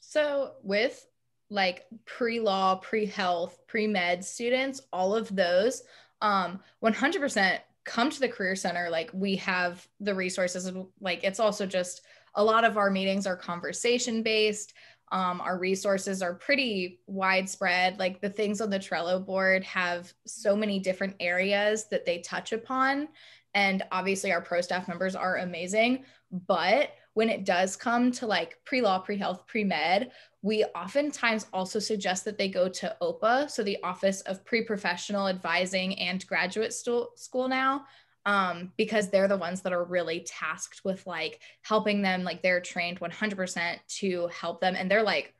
So, 0.00 0.52
with 0.62 1.06
like 1.50 1.84
pre 2.06 2.40
law, 2.40 2.76
pre 2.76 3.06
health, 3.06 3.58
pre 3.66 3.86
med 3.86 4.24
students, 4.24 4.80
all 4.92 5.14
of 5.14 5.34
those, 5.34 5.82
um, 6.20 6.60
100% 6.82 7.58
come 7.84 8.10
to 8.10 8.20
the 8.20 8.28
Career 8.28 8.56
Center. 8.56 8.88
Like, 8.90 9.10
we 9.12 9.36
have 9.36 9.86
the 10.00 10.14
resources. 10.14 10.70
Like, 11.00 11.24
it's 11.24 11.40
also 11.40 11.66
just 11.66 12.02
a 12.34 12.44
lot 12.44 12.64
of 12.64 12.76
our 12.76 12.90
meetings 12.90 13.26
are 13.26 13.36
conversation 13.36 14.22
based. 14.22 14.74
Um, 15.12 15.40
our 15.40 15.58
resources 15.58 16.22
are 16.22 16.34
pretty 16.34 17.00
widespread. 17.06 17.98
Like 17.98 18.20
the 18.20 18.30
things 18.30 18.60
on 18.60 18.70
the 18.70 18.78
Trello 18.78 19.24
board 19.24 19.64
have 19.64 20.12
so 20.24 20.54
many 20.54 20.78
different 20.78 21.16
areas 21.18 21.86
that 21.90 22.06
they 22.06 22.18
touch 22.18 22.52
upon. 22.52 23.08
And 23.54 23.82
obviously, 23.90 24.32
our 24.32 24.40
pro 24.40 24.60
staff 24.60 24.88
members 24.88 25.14
are 25.14 25.38
amazing. 25.38 26.04
But 26.46 26.90
when 27.14 27.28
it 27.28 27.44
does 27.44 27.76
come 27.76 28.12
to 28.12 28.26
like 28.26 28.58
pre 28.64 28.80
law, 28.80 28.98
pre 28.98 29.16
health, 29.16 29.46
pre 29.46 29.64
med, 29.64 30.12
we 30.42 30.64
oftentimes 30.64 31.46
also 31.52 31.78
suggest 31.78 32.24
that 32.24 32.38
they 32.38 32.48
go 32.48 32.68
to 32.68 32.96
OPA, 33.02 33.50
so 33.50 33.62
the 33.62 33.78
Office 33.82 34.20
of 34.22 34.44
Pre 34.44 34.64
Professional 34.64 35.28
Advising 35.28 35.98
and 35.98 36.26
Graduate 36.26 36.72
School 36.72 37.48
now. 37.48 37.84
Um, 38.26 38.72
because 38.76 39.08
they're 39.08 39.28
the 39.28 39.36
ones 39.38 39.62
that 39.62 39.72
are 39.72 39.82
really 39.82 40.20
tasked 40.20 40.82
with 40.84 41.06
like 41.06 41.40
helping 41.62 42.02
them, 42.02 42.22
like 42.22 42.42
they're 42.42 42.60
trained 42.60 43.00
100% 43.00 43.78
to 43.98 44.26
help 44.26 44.60
them. 44.60 44.76
And 44.76 44.90
they're 44.90 45.02
like 45.02 45.34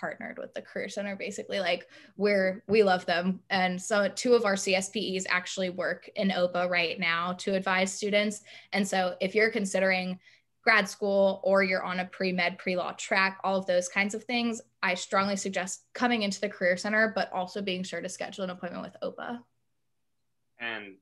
partnered 0.00 0.38
with 0.38 0.52
the 0.54 0.62
career 0.62 0.88
center 0.88 1.16
basically 1.16 1.60
like 1.60 1.88
we're 2.16 2.62
we 2.68 2.82
love 2.82 3.04
them. 3.06 3.40
And 3.50 3.80
so 3.80 4.08
two 4.14 4.34
of 4.34 4.44
our 4.44 4.54
cspes 4.54 5.24
actually 5.28 5.70
work 5.70 6.08
in 6.16 6.28
opa 6.28 6.68
right 6.68 6.98
now 6.98 7.32
to 7.34 7.54
advise 7.54 7.92
students. 7.92 8.42
And 8.72 8.86
so 8.86 9.16
if 9.20 9.34
you're 9.34 9.50
considering 9.50 10.18
grad 10.62 10.88
school 10.88 11.40
or 11.42 11.62
you're 11.62 11.82
on 11.82 12.00
a 12.00 12.04
pre-med 12.06 12.58
pre-law 12.58 12.92
track 12.92 13.38
all 13.42 13.56
of 13.56 13.66
those 13.66 13.88
kinds 13.88 14.14
of 14.14 14.24
things 14.24 14.60
i 14.82 14.94
strongly 14.94 15.36
suggest 15.36 15.86
coming 15.94 16.22
into 16.22 16.40
the 16.40 16.48
career 16.48 16.76
center 16.76 17.12
but 17.14 17.32
also 17.32 17.62
being 17.62 17.82
sure 17.82 18.00
to 18.00 18.08
schedule 18.08 18.44
an 18.44 18.50
appointment 18.50 18.82
with 18.82 18.96
opa 19.02 19.38
and 20.60 20.96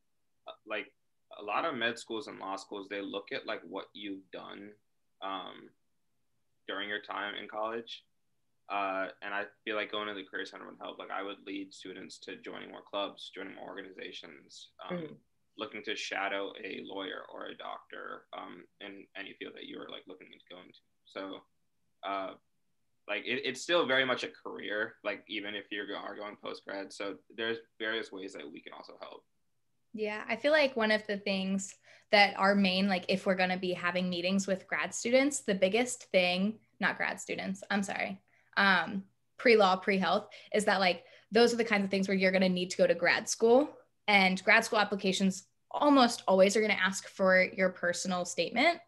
uh, 0.47 0.53
like 0.67 0.87
a 1.41 1.43
lot 1.43 1.65
of 1.65 1.75
med 1.75 1.99
schools 1.99 2.29
and 2.29 2.39
law 2.39 2.57
schools 2.57 2.87
they 2.89 3.01
look 3.01 3.33
at 3.33 3.47
like 3.47 3.61
what 3.69 3.87
you've 3.93 4.31
done 4.33 4.71
um, 5.23 5.69
during 6.69 6.89
your 6.89 7.03
time 7.03 7.35
in 7.41 7.49
college 7.49 8.05
uh, 8.71 9.07
and 9.23 9.33
I 9.33 9.45
feel 9.65 9.77
like 9.77 9.93
going 9.93 10.09
to 10.09 10.15
the 10.15 10.25
career 10.25 10.45
center 10.45 10.67
would 10.67 10.79
help. 10.81 10.99
Like 10.99 11.11
I 11.11 11.23
would 11.23 11.39
lead 11.47 11.73
students 11.73 12.19
to 12.21 12.37
joining 12.37 12.71
more 12.71 12.83
clubs, 12.89 13.31
joining 13.35 13.55
more 13.55 13.69
organizations, 13.69 14.69
um, 14.89 14.99
mm. 14.99 15.15
looking 15.57 15.83
to 15.85 15.97
shadow 15.97 16.53
a 16.63 16.83
lawyer 16.85 17.23
or 17.33 17.47
a 17.47 17.57
doctor 17.57 18.27
um, 18.37 18.65
in 18.81 19.05
any 19.17 19.35
field 19.39 19.55
that 19.55 19.65
you 19.65 19.79
are 19.79 19.89
like 19.91 20.03
looking 20.07 20.29
to 20.29 20.55
go 20.55 20.61
into. 20.61 20.79
So, 21.07 21.41
uh, 22.07 22.35
like 23.09 23.23
it, 23.25 23.41
it's 23.45 23.63
still 23.63 23.87
very 23.87 24.05
much 24.05 24.23
a 24.23 24.29
career. 24.29 24.97
Like 25.03 25.25
even 25.29 25.55
if 25.55 25.65
you 25.71 25.83
are 25.95 26.15
going 26.17 26.37
post 26.43 26.63
grad, 26.67 26.93
so 26.93 27.15
there's 27.35 27.59
various 27.79 28.13
ways 28.13 28.35
that 28.35 28.51
we 28.51 28.61
can 28.61 28.75
also 28.75 28.99
help. 29.01 29.25
Yeah, 29.95 30.23
I 30.29 30.37
feel 30.37 30.53
like 30.53 30.77
one 30.77 30.91
of 30.91 31.07
the 31.07 31.17
things 31.17 31.75
that 32.13 32.35
our 32.39 32.55
main, 32.55 32.89
like 32.89 33.07
if 33.09 33.25
we're 33.25 33.35
going 33.35 33.49
to 33.51 33.59
be 33.59 33.73
having 33.73 34.11
meetings 34.11 34.47
with 34.47 34.67
grad 34.67 34.95
students, 34.95 35.41
the 35.41 35.55
biggest 35.55 36.05
thing, 36.05 36.59
not 36.81 36.99
grad 36.99 37.19
students, 37.19 37.63
I'm 37.71 37.83
sorry, 37.83 38.21
um, 38.59 39.05
pre-law, 39.39 39.77
pre-health 39.77 40.29
is 40.53 40.67
that 40.67 40.81
like 40.81 41.05
those 41.31 41.53
are 41.55 41.57
the 41.57 41.65
kinds 41.65 41.85
of 41.85 41.91
things 41.91 42.09
where 42.09 42.17
you're 42.17 42.33
going 42.33 42.43
to 42.43 42.49
need 42.49 42.71
to 42.71 42.77
go 42.77 42.87
to 42.87 42.95
grad 42.95 43.29
school. 43.29 43.71
And 44.07 44.43
grad 44.45 44.65
school 44.65 44.79
applications 44.79 45.45
almost 45.71 46.23
always 46.27 46.57
are 46.57 46.61
going 46.61 46.73
to 46.73 46.83
ask 46.83 47.09
for 47.09 47.47
your 47.57 47.71
personal 47.71 48.25
statement. 48.25 48.79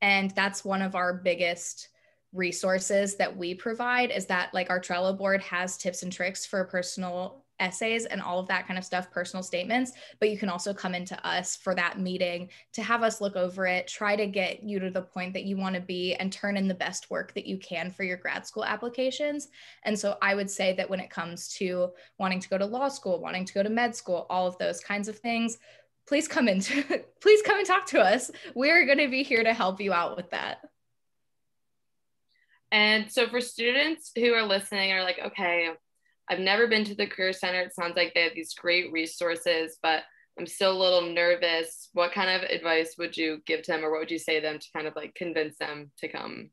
And 0.00 0.30
that's 0.32 0.64
one 0.64 0.82
of 0.82 0.94
our 0.94 1.12
biggest 1.12 1.88
resources 2.32 3.16
that 3.16 3.36
we 3.36 3.54
provide 3.54 4.10
is 4.10 4.26
that 4.26 4.52
like 4.54 4.70
our 4.70 4.80
Trello 4.80 5.16
board 5.16 5.40
has 5.42 5.76
tips 5.76 6.02
and 6.02 6.12
tricks 6.12 6.46
for 6.46 6.62
personal 6.64 7.44
essays 7.60 8.04
and 8.06 8.20
all 8.20 8.38
of 8.38 8.48
that 8.48 8.66
kind 8.66 8.78
of 8.78 8.84
stuff, 8.84 9.10
personal 9.10 9.42
statements. 9.42 9.92
But 10.20 10.30
you 10.30 10.38
can 10.38 10.48
also 10.48 10.72
come 10.72 10.94
into 10.94 11.26
us 11.26 11.56
for 11.56 11.74
that 11.74 11.98
meeting 11.98 12.48
to 12.72 12.82
have 12.82 13.02
us 13.02 13.20
look 13.20 13.36
over 13.36 13.66
it, 13.66 13.86
try 13.86 14.16
to 14.16 14.26
get 14.26 14.62
you 14.62 14.78
to 14.80 14.90
the 14.90 15.02
point 15.02 15.32
that 15.34 15.44
you 15.44 15.56
want 15.56 15.74
to 15.74 15.80
be, 15.80 16.14
and 16.14 16.32
turn 16.32 16.56
in 16.56 16.68
the 16.68 16.74
best 16.74 17.10
work 17.10 17.34
that 17.34 17.46
you 17.46 17.58
can 17.58 17.90
for 17.90 18.04
your 18.04 18.16
grad 18.16 18.46
school 18.46 18.64
applications. 18.64 19.48
And 19.84 19.98
so 19.98 20.16
I 20.22 20.34
would 20.34 20.50
say 20.50 20.74
that 20.74 20.88
when 20.88 21.00
it 21.00 21.10
comes 21.10 21.48
to 21.54 21.90
wanting 22.18 22.40
to 22.40 22.48
go 22.48 22.58
to 22.58 22.66
law 22.66 22.88
school, 22.88 23.20
wanting 23.20 23.44
to 23.44 23.54
go 23.54 23.62
to 23.62 23.70
med 23.70 23.94
school, 23.94 24.26
all 24.30 24.46
of 24.46 24.58
those 24.58 24.80
kinds 24.80 25.08
of 25.08 25.18
things, 25.18 25.58
please 26.06 26.26
come 26.26 26.48
into 26.48 26.82
please 27.20 27.42
come 27.42 27.58
and 27.58 27.66
talk 27.66 27.86
to 27.86 28.00
us. 28.00 28.30
We're 28.54 28.86
going 28.86 28.98
to 28.98 29.08
be 29.08 29.22
here 29.22 29.44
to 29.44 29.52
help 29.52 29.80
you 29.80 29.92
out 29.92 30.16
with 30.16 30.30
that. 30.30 30.58
And 32.70 33.10
so 33.10 33.28
for 33.28 33.40
students 33.40 34.12
who 34.14 34.34
are 34.34 34.44
listening 34.44 34.92
are 34.92 35.02
like, 35.02 35.18
okay, 35.26 35.70
I've 36.30 36.40
never 36.40 36.66
been 36.66 36.84
to 36.84 36.94
the 36.94 37.06
Career 37.06 37.32
Center. 37.32 37.60
It 37.60 37.74
sounds 37.74 37.96
like 37.96 38.12
they 38.14 38.22
have 38.22 38.34
these 38.34 38.54
great 38.54 38.92
resources, 38.92 39.78
but 39.82 40.02
I'm 40.38 40.46
still 40.46 40.72
a 40.72 40.82
little 40.82 41.12
nervous. 41.12 41.88
What 41.94 42.12
kind 42.12 42.30
of 42.30 42.48
advice 42.48 42.94
would 42.98 43.16
you 43.16 43.40
give 43.46 43.62
to 43.62 43.72
them, 43.72 43.84
or 43.84 43.90
what 43.90 44.00
would 44.00 44.10
you 44.10 44.18
say 44.18 44.36
to 44.36 44.40
them 44.40 44.58
to 44.58 44.66
kind 44.74 44.86
of 44.86 44.94
like 44.94 45.14
convince 45.14 45.56
them 45.58 45.90
to 45.98 46.08
come? 46.08 46.50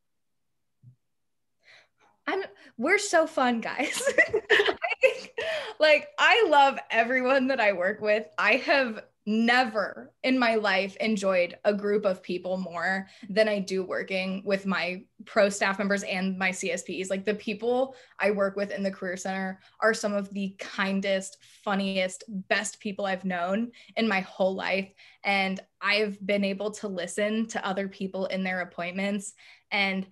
I'm 2.28 2.44
we're 2.78 2.98
so 2.98 3.28
fun, 3.28 3.62
guys. 3.62 4.02
I 4.52 4.76
think, 5.02 5.32
like 5.80 6.08
I 6.18 6.48
love 6.50 6.80
everyone 6.90 7.48
that 7.48 7.60
I 7.60 7.74
work 7.74 8.02
with. 8.02 8.26
I 8.38 8.54
have 8.54 9.04
never 9.26 10.14
in 10.24 10.38
my 10.38 10.56
life 10.56 10.96
enjoyed 10.98 11.58
a 11.66 11.74
group 11.74 12.06
of 12.06 12.22
people 12.22 12.58
more 12.58 13.08
than 13.30 13.48
I 13.48 13.60
do 13.60 13.84
working 13.84 14.44
with 14.46 14.66
my 14.66 15.04
pro 15.26 15.50
staff 15.50 15.80
members 15.80 16.04
and 16.04 16.38
my 16.38 16.52
CSPs. 16.52 17.10
Like 17.10 17.26
the 17.26 17.34
people 17.34 17.96
I 18.20 18.32
work 18.32 18.56
with 18.56 18.72
in 18.72 18.84
the 18.84 18.92
Career 18.92 19.18
Center 19.18 19.60
are 19.80 19.94
some 19.94 20.14
of 20.14 20.32
the 20.32 20.56
kindest, 20.60 21.38
funniest, 21.64 22.24
best 22.28 22.80
people 22.80 23.06
I've 23.06 23.26
known 23.26 23.72
in 23.96 24.08
my 24.08 24.22
whole 24.22 24.54
life. 24.54 24.92
And 25.24 25.60
I've 25.82 26.24
been 26.26 26.44
able 26.44 26.72
to 26.72 26.88
listen 26.88 27.48
to 27.48 27.66
other 27.66 27.88
people 27.88 28.28
in 28.28 28.44
their 28.44 28.62
appointments. 28.62 29.34
And 29.72 30.06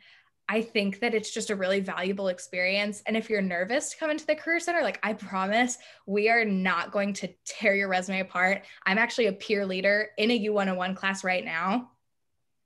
I 0.49 0.61
think 0.61 0.99
that 0.99 1.13
it's 1.13 1.31
just 1.31 1.49
a 1.49 1.55
really 1.55 1.79
valuable 1.79 2.27
experience. 2.27 3.01
And 3.05 3.15
if 3.15 3.29
you're 3.29 3.41
nervous 3.41 3.91
to 3.91 3.97
come 3.97 4.09
into 4.11 4.25
the 4.25 4.35
Career 4.35 4.59
Center, 4.59 4.81
like 4.81 4.99
I 5.01 5.13
promise, 5.13 5.77
we 6.05 6.29
are 6.29 6.43
not 6.43 6.91
going 6.91 7.13
to 7.13 7.29
tear 7.45 7.73
your 7.75 7.87
resume 7.87 8.19
apart. 8.19 8.63
I'm 8.85 8.97
actually 8.97 9.27
a 9.27 9.33
peer 9.33 9.65
leader 9.65 10.09
in 10.17 10.31
a 10.31 10.45
U101 10.45 10.95
class 10.95 11.23
right 11.23 11.43
now. 11.43 11.91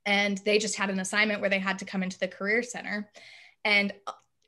And 0.04 0.38
they 0.38 0.58
just 0.58 0.76
had 0.76 0.90
an 0.90 1.00
assignment 1.00 1.40
where 1.40 1.50
they 1.50 1.58
had 1.58 1.78
to 1.78 1.84
come 1.84 2.02
into 2.02 2.18
the 2.18 2.28
Career 2.28 2.62
Center. 2.62 3.10
And 3.64 3.92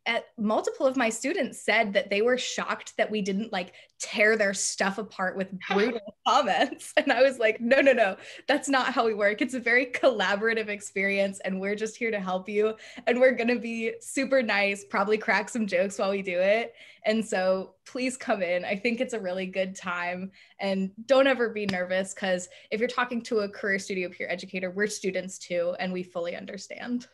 at 0.06 0.26
multiple 0.38 0.86
of 0.86 0.96
my 0.96 1.10
students 1.10 1.60
said 1.60 1.92
that 1.92 2.08
they 2.08 2.22
were 2.22 2.38
shocked 2.38 2.96
that 2.96 3.10
we 3.10 3.20
didn't 3.20 3.52
like 3.52 3.74
tear 3.98 4.36
their 4.36 4.54
stuff 4.54 4.96
apart 4.96 5.36
with 5.36 5.48
brutal 5.70 6.16
comments. 6.26 6.92
And 7.00 7.12
i 7.12 7.22
was 7.22 7.38
like 7.38 7.60
no 7.60 7.80
no 7.80 7.92
no. 7.92 8.16
That's 8.48 8.68
not 8.68 8.92
how 8.92 9.06
we 9.06 9.14
work. 9.14 9.42
It's 9.42 9.54
a 9.54 9.60
very 9.60 9.86
collaborative 9.86 10.68
experience 10.68 11.40
and 11.40 11.60
we're 11.60 11.74
just 11.74 11.96
here 11.96 12.10
to 12.10 12.20
help 12.20 12.48
you. 12.48 12.74
And 13.06 13.20
we're 13.20 13.34
going 13.34 13.48
to 13.48 13.58
be 13.58 13.94
super 14.00 14.42
nice 14.42 14.84
probably 14.84 15.18
crack 15.18 15.48
some 15.48 15.66
jokes 15.66 15.98
while 15.98 16.10
we 16.10 16.22
do 16.22 16.38
it. 16.38 16.74
And 17.04 17.24
so 17.24 17.74
please 17.86 18.16
come 18.16 18.42
in. 18.42 18.64
I 18.64 18.76
think 18.76 19.00
it's 19.00 19.14
a 19.14 19.20
really 19.20 19.46
good 19.46 19.74
time. 19.74 20.30
And 20.60 20.90
don't 21.06 21.26
ever 21.26 21.50
be 21.50 21.66
nervous 21.66 22.14
because 22.14 22.48
if 22.70 22.80
you're 22.80 22.88
talking 22.88 23.22
to 23.22 23.40
a 23.40 23.48
career 23.48 23.78
studio 23.78 24.08
peer 24.08 24.28
educator 24.30 24.70
we're 24.70 24.86
students 24.86 25.38
too 25.38 25.74
and 25.78 25.92
we 25.92 26.02
fully 26.02 26.36
understand 26.36 27.06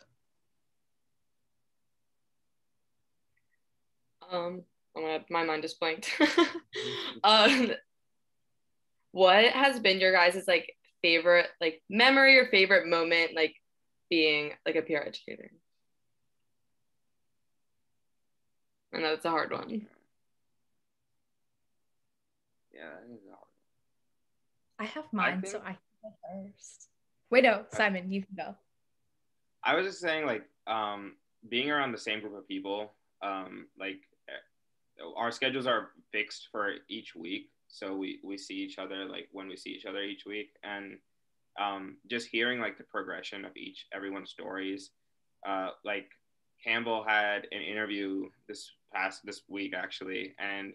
Um, 4.30 4.62
I'm 4.96 5.02
gonna, 5.02 5.24
my 5.30 5.44
mind 5.44 5.62
just 5.62 5.78
blanked. 5.78 6.10
um, 7.24 7.72
what 9.12 9.44
has 9.46 9.78
been 9.80 10.00
your 10.00 10.12
guys' 10.12 10.44
like 10.46 10.74
favorite 11.02 11.48
like 11.60 11.82
memory 11.88 12.38
or 12.38 12.46
favorite 12.46 12.86
moment 12.86 13.32
like 13.34 13.54
being 14.10 14.52
like 14.64 14.76
a 14.76 14.82
peer 14.82 15.02
educator? 15.02 15.50
I 18.94 19.00
know 19.00 19.12
it's 19.12 19.24
a 19.24 19.30
hard 19.30 19.52
one. 19.52 19.86
Yeah, 22.72 22.90
that 22.90 23.14
is 23.14 23.20
hard 23.28 23.46
I 24.78 24.84
have 24.84 25.04
mine, 25.12 25.40
think- 25.40 25.52
so 25.52 25.60
I 25.60 25.70
can 25.70 25.78
go 26.02 26.12
first. 26.22 26.88
Wait, 27.30 27.44
no, 27.44 27.64
Simon, 27.72 28.12
you 28.12 28.22
can 28.22 28.36
go. 28.36 28.54
I 29.64 29.74
was 29.74 29.86
just 29.86 30.00
saying, 30.00 30.26
like, 30.26 30.44
um, 30.66 31.16
being 31.48 31.70
around 31.70 31.92
the 31.92 31.98
same 31.98 32.20
group 32.20 32.36
of 32.36 32.46
people, 32.46 32.92
um, 33.22 33.66
like, 33.78 33.98
our 35.16 35.30
schedules 35.30 35.66
are 35.66 35.90
fixed 36.12 36.48
for 36.50 36.74
each 36.88 37.14
week, 37.14 37.50
so 37.68 37.94
we 37.94 38.20
we 38.24 38.38
see 38.38 38.54
each 38.54 38.78
other 38.78 39.04
like 39.06 39.28
when 39.32 39.48
we 39.48 39.56
see 39.56 39.70
each 39.70 39.86
other 39.86 40.02
each 40.02 40.24
week, 40.26 40.50
and 40.62 40.98
um, 41.60 41.96
just 42.08 42.28
hearing 42.28 42.60
like 42.60 42.78
the 42.78 42.84
progression 42.84 43.44
of 43.44 43.56
each 43.56 43.86
everyone's 43.92 44.30
stories. 44.30 44.90
Uh, 45.46 45.70
like 45.84 46.08
Campbell 46.62 47.04
had 47.06 47.46
an 47.52 47.62
interview 47.62 48.28
this 48.48 48.72
past 48.92 49.24
this 49.24 49.42
week 49.48 49.74
actually, 49.74 50.34
and 50.38 50.72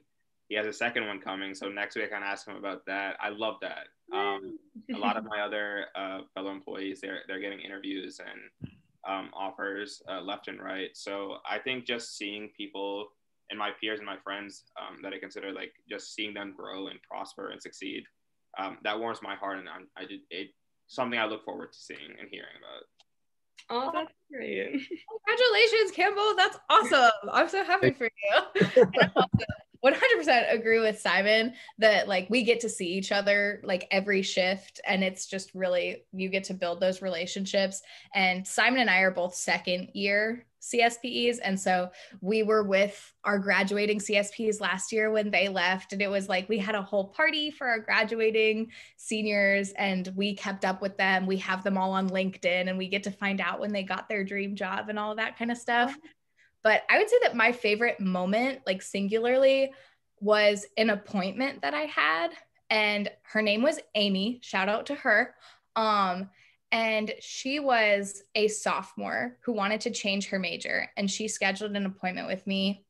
he 0.47 0.55
has 0.55 0.67
a 0.67 0.73
second 0.73 1.07
one 1.07 1.19
coming. 1.19 1.53
So 1.53 1.69
next 1.69 1.95
week 1.95 2.05
I 2.05 2.15
can 2.15 2.23
ask 2.23 2.47
him 2.47 2.55
about 2.57 2.85
that. 2.85 3.15
I 3.19 3.29
love 3.29 3.55
that. 3.61 3.87
Um, 4.13 4.59
a 4.93 4.97
lot 4.97 5.17
of 5.17 5.23
my 5.29 5.41
other 5.41 5.85
uh, 5.95 6.19
fellow 6.33 6.51
employees 6.51 6.99
they're 7.01 7.21
they're 7.27 7.39
getting 7.39 7.61
interviews 7.61 8.19
and 8.19 8.71
um, 9.07 9.29
offers 9.33 10.01
uh, 10.09 10.21
left 10.21 10.47
and 10.47 10.61
right. 10.61 10.89
So 10.93 11.37
I 11.49 11.57
think 11.57 11.85
just 11.85 12.17
seeing 12.17 12.49
people 12.55 13.09
and 13.51 13.59
my 13.59 13.69
peers 13.79 13.99
and 13.99 14.07
my 14.07 14.17
friends 14.23 14.63
um, 14.79 14.97
that 15.03 15.13
I 15.13 15.19
consider 15.19 15.51
like 15.51 15.73
just 15.87 16.15
seeing 16.15 16.33
them 16.33 16.55
grow 16.57 16.87
and 16.87 16.99
prosper 17.03 17.49
and 17.49 17.61
succeed 17.61 18.03
um, 18.57 18.77
that 18.83 18.99
warms 18.99 19.19
my 19.21 19.35
heart 19.35 19.59
and 19.59 19.69
I'm, 19.69 19.87
I 19.97 20.05
did 20.05 20.21
it 20.29 20.49
something 20.87 21.19
I 21.19 21.25
look 21.25 21.45
forward 21.45 21.71
to 21.71 21.77
seeing 21.77 22.11
and 22.19 22.27
hearing 22.29 22.49
about. 22.59 22.83
Oh, 23.69 23.91
that's 23.93 24.11
great. 24.29 24.71
Congratulations, 25.25 25.91
Campbell. 25.95 26.33
That's 26.35 26.57
awesome. 26.69 27.11
I'm 27.31 27.47
so 27.47 27.63
happy 27.63 27.91
for 27.91 28.09
you. 28.55 28.65
And 29.83 29.95
I 29.95 29.99
also 30.17 30.31
100% 30.31 30.53
agree 30.53 30.79
with 30.79 30.99
Simon 30.99 31.53
that 31.79 32.07
like 32.07 32.29
we 32.29 32.43
get 32.43 32.59
to 32.61 32.69
see 32.69 32.87
each 32.87 33.11
other 33.11 33.61
like 33.63 33.87
every 33.91 34.21
shift 34.21 34.79
and 34.85 35.03
it's 35.03 35.25
just 35.25 35.51
really 35.53 36.03
you 36.11 36.29
get 36.29 36.43
to 36.45 36.53
build 36.53 36.79
those 36.79 37.01
relationships. 37.01 37.81
And 38.13 38.45
Simon 38.45 38.81
and 38.81 38.89
I 38.89 38.99
are 38.99 39.11
both 39.11 39.35
second 39.35 39.89
year 39.93 40.45
CSPEs 40.61 41.39
and 41.43 41.59
so 41.59 41.89
we 42.21 42.43
were 42.43 42.63
with 42.63 43.11
our 43.23 43.39
graduating 43.39 43.97
CSPs 43.97 44.61
last 44.61 44.91
year 44.91 45.09
when 45.09 45.31
they 45.31 45.49
left 45.49 45.91
and 45.91 46.01
it 46.03 46.09
was 46.09 46.29
like 46.29 46.47
we 46.47 46.59
had 46.59 46.75
a 46.75 46.81
whole 46.83 47.07
party 47.07 47.49
for 47.49 47.65
our 47.67 47.79
graduating 47.79 48.67
seniors 48.97 49.71
and 49.71 50.11
we 50.15 50.35
kept 50.35 50.63
up 50.63 50.79
with 50.79 50.97
them. 50.97 51.25
We 51.25 51.37
have 51.37 51.63
them 51.63 51.79
all 51.79 51.93
on 51.93 52.09
LinkedIn 52.11 52.69
and 52.69 52.77
we 52.77 52.87
get 52.87 53.03
to 53.03 53.11
find 53.11 53.41
out 53.41 53.59
when 53.59 53.71
they 53.71 53.81
got 53.81 54.07
their 54.07 54.23
dream 54.23 54.55
job 54.55 54.89
and 54.89 54.99
all 54.99 55.15
that 55.15 55.37
kind 55.37 55.49
of 55.49 55.57
stuff 55.57 55.97
but 56.63 56.83
I 56.89 56.97
would 56.97 57.09
say 57.09 57.17
that 57.23 57.35
my 57.35 57.51
favorite 57.51 57.99
moment, 57.99 58.61
like 58.65 58.81
singularly, 58.81 59.71
was 60.19 60.65
an 60.77 60.89
appointment 60.89 61.61
that 61.61 61.73
I 61.73 61.83
had. 61.83 62.29
And 62.69 63.09
her 63.23 63.41
name 63.41 63.63
was 63.63 63.79
Amy. 63.95 64.39
Shout 64.43 64.69
out 64.69 64.85
to 64.87 64.95
her. 64.95 65.35
Um, 65.75 66.29
and 66.71 67.13
she 67.19 67.59
was 67.59 68.23
a 68.33 68.47
sophomore 68.47 69.37
who 69.43 69.51
wanted 69.51 69.81
to 69.81 69.91
change 69.91 70.29
her 70.29 70.39
major. 70.39 70.89
And 70.95 71.09
she 71.09 71.27
scheduled 71.27 71.75
an 71.75 71.85
appointment 71.85 72.27
with 72.27 72.45
me. 72.47 72.85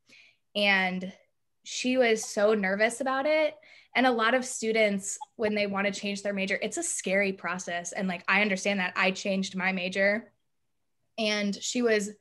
And 0.55 1.12
she 1.63 1.97
was 1.97 2.23
so 2.23 2.53
nervous 2.53 3.01
about 3.01 3.25
it. 3.25 3.55
And 3.95 4.05
a 4.05 4.12
lot 4.12 4.34
of 4.34 4.45
students, 4.45 5.17
when 5.36 5.55
they 5.55 5.67
want 5.67 5.88
to 5.88 5.99
change 5.99 6.21
their 6.21 6.34
major, 6.34 6.60
it's 6.62 6.77
a 6.77 6.84
scary 6.84 7.34
process. 7.34 7.91
And 7.91 8.07
like, 8.07 8.23
I 8.27 8.41
understand 8.41 8.79
that 8.79 8.93
I 8.95 9.12
changed 9.12 9.55
my 9.55 9.71
major. 9.71 10.31
And 11.17 11.55
she 11.55 11.81
was 11.81 12.12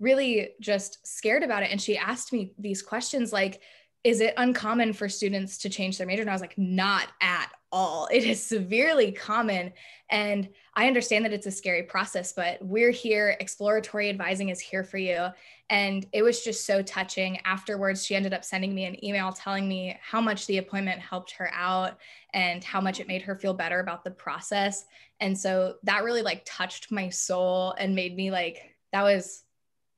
really 0.00 0.50
just 0.60 1.06
scared 1.06 1.42
about 1.42 1.62
it. 1.62 1.70
And 1.70 1.80
she 1.80 1.96
asked 1.96 2.32
me 2.32 2.52
these 2.58 2.82
questions 2.82 3.32
like, 3.32 3.60
is 4.02 4.22
it 4.22 4.32
uncommon 4.38 4.94
for 4.94 5.10
students 5.10 5.58
to 5.58 5.68
change 5.68 5.98
their 5.98 6.06
major? 6.06 6.22
And 6.22 6.30
I 6.30 6.32
was 6.32 6.40
like, 6.40 6.56
not 6.56 7.08
at 7.20 7.50
all. 7.70 8.08
It 8.10 8.24
is 8.24 8.42
severely 8.42 9.12
common. 9.12 9.74
And 10.08 10.48
I 10.74 10.86
understand 10.86 11.26
that 11.26 11.34
it's 11.34 11.46
a 11.46 11.50
scary 11.50 11.82
process, 11.82 12.32
but 12.32 12.58
we're 12.64 12.92
here. 12.92 13.36
Exploratory 13.40 14.08
advising 14.08 14.48
is 14.48 14.58
here 14.58 14.84
for 14.84 14.96
you. 14.96 15.28
And 15.68 16.06
it 16.12 16.22
was 16.22 16.42
just 16.42 16.64
so 16.64 16.82
touching. 16.82 17.38
Afterwards, 17.44 18.04
she 18.04 18.16
ended 18.16 18.32
up 18.32 18.44
sending 18.44 18.74
me 18.74 18.86
an 18.86 19.04
email 19.04 19.32
telling 19.32 19.68
me 19.68 19.98
how 20.00 20.20
much 20.22 20.46
the 20.46 20.58
appointment 20.58 21.00
helped 21.00 21.32
her 21.32 21.50
out 21.52 21.98
and 22.32 22.64
how 22.64 22.80
much 22.80 23.00
it 23.00 23.06
made 23.06 23.22
her 23.22 23.36
feel 23.36 23.52
better 23.52 23.80
about 23.80 24.02
the 24.02 24.10
process. 24.10 24.86
And 25.20 25.38
so 25.38 25.74
that 25.82 26.04
really 26.04 26.22
like 26.22 26.42
touched 26.46 26.90
my 26.90 27.10
soul 27.10 27.74
and 27.78 27.94
made 27.94 28.16
me 28.16 28.30
like, 28.30 28.62
that 28.92 29.02
was 29.02 29.44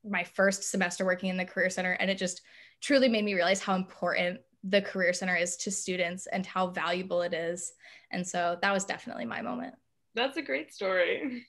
my 0.08 0.24
first 0.24 0.64
semester 0.64 1.04
working 1.04 1.28
in 1.28 1.36
the 1.36 1.44
career 1.44 1.70
center 1.70 1.92
and 1.92 2.10
it 2.10 2.18
just 2.18 2.42
truly 2.80 3.08
made 3.08 3.24
me 3.24 3.34
realize 3.34 3.60
how 3.60 3.74
important 3.74 4.40
the 4.64 4.80
career 4.80 5.12
center 5.12 5.36
is 5.36 5.56
to 5.56 5.70
students 5.70 6.26
and 6.26 6.46
how 6.46 6.68
valuable 6.68 7.22
it 7.22 7.34
is 7.34 7.72
and 8.10 8.26
so 8.26 8.58
that 8.62 8.72
was 8.72 8.84
definitely 8.84 9.24
my 9.24 9.42
moment 9.42 9.74
That's 10.14 10.36
a 10.36 10.42
great 10.42 10.72
story. 10.72 11.46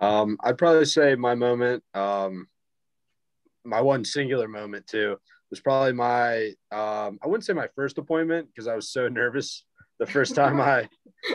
Um, 0.00 0.36
I'd 0.42 0.58
probably 0.58 0.84
say 0.84 1.14
my 1.14 1.36
moment, 1.36 1.84
um, 1.94 2.48
my 3.64 3.80
one 3.80 4.04
singular 4.04 4.48
moment 4.48 4.88
too, 4.88 5.16
was 5.50 5.60
probably 5.60 5.92
my, 5.92 6.48
um, 6.72 7.20
I 7.22 7.28
wouldn't 7.28 7.44
say 7.44 7.52
my 7.52 7.68
first 7.76 7.98
appointment 7.98 8.48
because 8.48 8.66
I 8.66 8.74
was 8.74 8.90
so 8.90 9.08
nervous 9.20 9.64
the 10.00 10.06
first 10.06 10.34
time 10.34 10.60
I, 10.60 10.88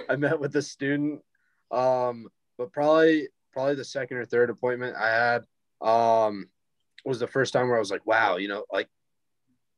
I 0.10 0.18
met 0.18 0.38
with 0.38 0.54
a 0.58 0.62
student. 0.62 1.22
Um, 1.72 2.28
but 2.58 2.74
probably, 2.74 3.30
probably 3.58 3.74
the 3.74 3.84
second 3.84 4.18
or 4.18 4.26
third 4.26 4.52
appointment 4.52 4.96
I 4.96 5.10
had, 5.10 5.44
um, 5.82 6.48
was 7.04 7.20
the 7.20 7.26
first 7.26 7.54
time 7.54 7.68
where 7.68 7.78
I 7.78 7.80
was 7.80 7.90
like, 7.90 8.06
wow, 8.06 8.38
you 8.38 8.48
know, 8.48 8.66
like 8.72 8.88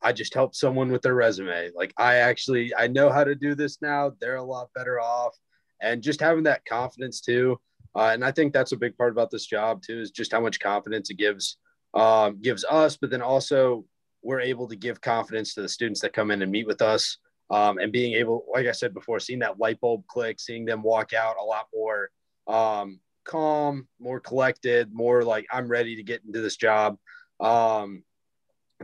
I 0.01 0.11
just 0.11 0.33
helped 0.33 0.57
someone 0.57 0.91
with 0.91 1.01
their 1.01 1.15
resume. 1.15 1.71
Like 1.73 1.93
I 1.97 2.15
actually, 2.15 2.75
I 2.75 2.87
know 2.87 3.09
how 3.09 3.23
to 3.23 3.35
do 3.35 3.55
this 3.55 3.81
now. 3.81 4.11
They're 4.19 4.35
a 4.35 4.43
lot 4.43 4.67
better 4.75 4.99
off. 4.99 5.33
And 5.81 6.03
just 6.03 6.19
having 6.19 6.43
that 6.43 6.65
confidence 6.65 7.21
too. 7.21 7.57
Uh, 7.95 8.11
and 8.13 8.25
I 8.25 8.33
think 8.33 8.51
that's 8.51 8.73
a 8.73 8.77
big 8.77 8.97
part 8.97 9.13
about 9.13 9.31
this 9.31 9.45
job 9.45 9.81
too, 9.81 10.01
is 10.01 10.11
just 10.11 10.33
how 10.33 10.41
much 10.41 10.59
confidence 10.59 11.09
it 11.09 11.17
gives, 11.17 11.55
um, 11.93 12.41
gives 12.41 12.65
us, 12.65 12.97
but 12.97 13.09
then 13.09 13.21
also 13.21 13.85
we're 14.23 14.41
able 14.41 14.67
to 14.67 14.75
give 14.75 14.99
confidence 14.99 15.53
to 15.53 15.61
the 15.61 15.69
students 15.69 16.01
that 16.01 16.11
come 16.11 16.31
in 16.31 16.41
and 16.41 16.51
meet 16.51 16.67
with 16.67 16.81
us. 16.81 17.17
Um, 17.49 17.77
and 17.77 17.93
being 17.93 18.15
able, 18.15 18.43
like 18.53 18.67
I 18.67 18.73
said 18.73 18.93
before, 18.93 19.21
seeing 19.21 19.39
that 19.39 19.57
light 19.57 19.79
bulb 19.79 20.05
click, 20.07 20.41
seeing 20.41 20.65
them 20.65 20.83
walk 20.83 21.13
out 21.13 21.37
a 21.41 21.43
lot 21.43 21.67
more 21.73 22.09
um, 22.45 22.99
calm, 23.23 23.87
more 23.99 24.19
collected, 24.19 24.93
more 24.93 25.23
like 25.23 25.45
I'm 25.51 25.67
ready 25.67 25.95
to 25.95 26.03
get 26.03 26.23
into 26.25 26.41
this 26.41 26.57
job. 26.57 26.97
Um, 27.39 28.03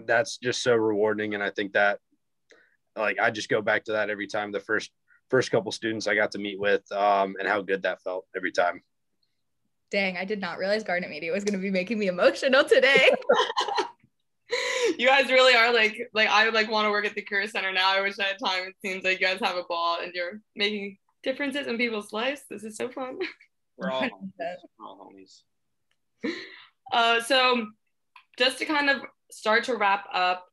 that's 0.06 0.38
just 0.38 0.62
so 0.62 0.76
rewarding, 0.76 1.34
and 1.34 1.44
I 1.44 1.50
think 1.50 1.74
that 1.74 2.00
like 2.96 3.20
I 3.20 3.32
just 3.32 3.50
go 3.50 3.62
back 3.62 3.86
to 3.86 3.94
that 3.94 4.10
every 4.10 4.28
time. 4.28 4.52
The 4.52 4.60
first 4.60 4.92
first 5.30 5.52
couple 5.52 5.72
students 5.72 6.08
I 6.08 6.16
got 6.16 6.32
to 6.32 6.40
meet 6.40 6.60
with, 6.60 6.90
um, 6.92 7.36
and 7.40 7.48
how 7.48 7.62
good 7.62 7.84
that 7.84 8.02
felt 8.02 8.26
every 8.36 8.52
time. 8.52 8.82
dang 9.92 10.18
i 10.18 10.26
did 10.26 10.42
not 10.42 10.58
realize 10.58 10.84
garnet 10.84 11.10
media 11.10 11.32
was 11.32 11.44
going 11.44 11.54
to 11.54 11.62
be 11.62 11.70
making 11.70 12.00
me 12.00 12.08
emotional 12.08 12.64
today 12.64 13.12
you 14.98 15.08
guys 15.08 15.30
really 15.30 15.56
are 15.56 15.74
like 15.74 16.10
like 16.14 16.28
I 16.28 16.46
would 16.46 16.54
like 16.54 16.70
want 16.70 16.86
to 16.86 16.92
work 16.92 17.06
at 17.06 17.16
the 17.16 17.22
career 17.22 17.48
center 17.48 17.72
now. 17.72 17.96
I 17.96 18.02
wish 18.02 18.20
I 18.20 18.24
had 18.24 18.40
time. 18.44 18.68
It 18.68 18.76
seems 18.82 19.04
like 19.04 19.20
you 19.20 19.28
guys 19.28 19.40
have 19.42 19.58
a 19.58 19.64
ball 19.64 20.00
and 20.02 20.12
you're 20.14 20.42
making 20.56 20.98
differences 21.24 21.68
in 21.68 21.78
people's 21.78 22.14
lives. 22.14 22.42
This 22.50 22.64
is 22.64 22.78
so 22.78 22.90
fun. 22.90 23.20
We're 23.78 23.92
all 23.92 24.02
homies. 24.40 24.56
We're 24.80 24.86
all 24.86 25.12
homies. 25.12 26.32
uh, 26.92 27.22
so 27.22 27.68
just 28.38 28.60
to 28.60 28.66
kind 28.66 28.90
of 28.90 29.02
start 29.32 29.66
to 29.66 29.76
wrap 29.76 30.06
up 30.14 30.46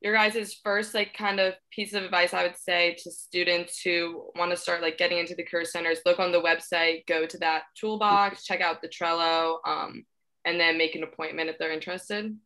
your 0.00 0.14
guys' 0.14 0.54
first 0.62 0.94
like 0.94 1.14
kind 1.14 1.40
of 1.40 1.54
piece 1.72 1.92
of 1.92 2.04
advice 2.04 2.32
i 2.32 2.42
would 2.42 2.56
say 2.56 2.96
to 3.02 3.10
students 3.10 3.80
who 3.80 4.30
want 4.36 4.50
to 4.50 4.56
start 4.56 4.82
like 4.82 4.98
getting 4.98 5.18
into 5.18 5.34
the 5.34 5.44
career 5.44 5.64
centers 5.64 6.00
look 6.06 6.18
on 6.18 6.32
the 6.32 6.40
website 6.40 7.06
go 7.06 7.26
to 7.26 7.38
that 7.38 7.62
toolbox 7.78 8.44
check 8.44 8.60
out 8.60 8.80
the 8.80 8.88
trello 8.88 9.56
um, 9.66 10.04
and 10.44 10.58
then 10.60 10.78
make 10.78 10.94
an 10.94 11.02
appointment 11.02 11.50
if 11.50 11.58
they're 11.58 11.72
interested 11.72 12.36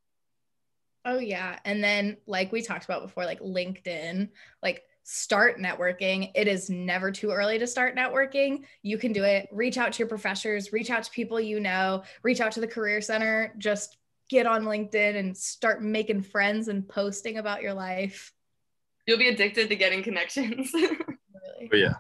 oh 1.05 1.19
yeah 1.19 1.59
and 1.65 1.83
then 1.83 2.17
like 2.27 2.53
we 2.53 2.63
talked 2.63 2.85
about 2.85 3.03
before 3.03 3.25
like 3.25 3.41
linkedin 3.41 4.29
like 4.63 4.83
start 5.05 5.59
networking 5.59 6.31
it 6.35 6.47
is 6.47 6.71
never 6.71 7.11
too 7.11 7.31
early 7.31 7.59
to 7.59 7.67
start 7.67 7.97
networking 7.97 8.63
you 8.83 8.97
can 8.97 9.13
do 9.13 9.25
it 9.25 9.49
reach 9.51 9.77
out 9.77 9.93
to 9.93 9.99
your 9.99 10.09
professors 10.09 10.73
reach 10.73 10.91
out 10.91 11.03
to 11.03 11.11
people 11.11 11.41
you 11.41 11.59
know 11.59 12.03
reach 12.23 12.41
out 12.41 12.53
to 12.53 12.61
the 12.61 12.67
career 12.67 13.01
center 13.01 13.53
just 13.59 13.99
get 14.33 14.47
on 14.47 14.65
LinkedIn 14.65 15.17
and 15.17 15.37
start 15.37 15.83
making 15.83 16.23
friends 16.23 16.69
and 16.69 16.89
posting 16.89 17.37
about 17.37 17.61
your 17.61 17.75
life. 17.75 18.33
You'll 19.07 19.19
be 19.19 19.29
addicted 19.29 19.69
to 19.69 19.77
getting 19.77 20.03
connections. 20.03 20.71
really? 20.75 21.71
Oh, 21.71 21.77
yeah. 21.77 21.95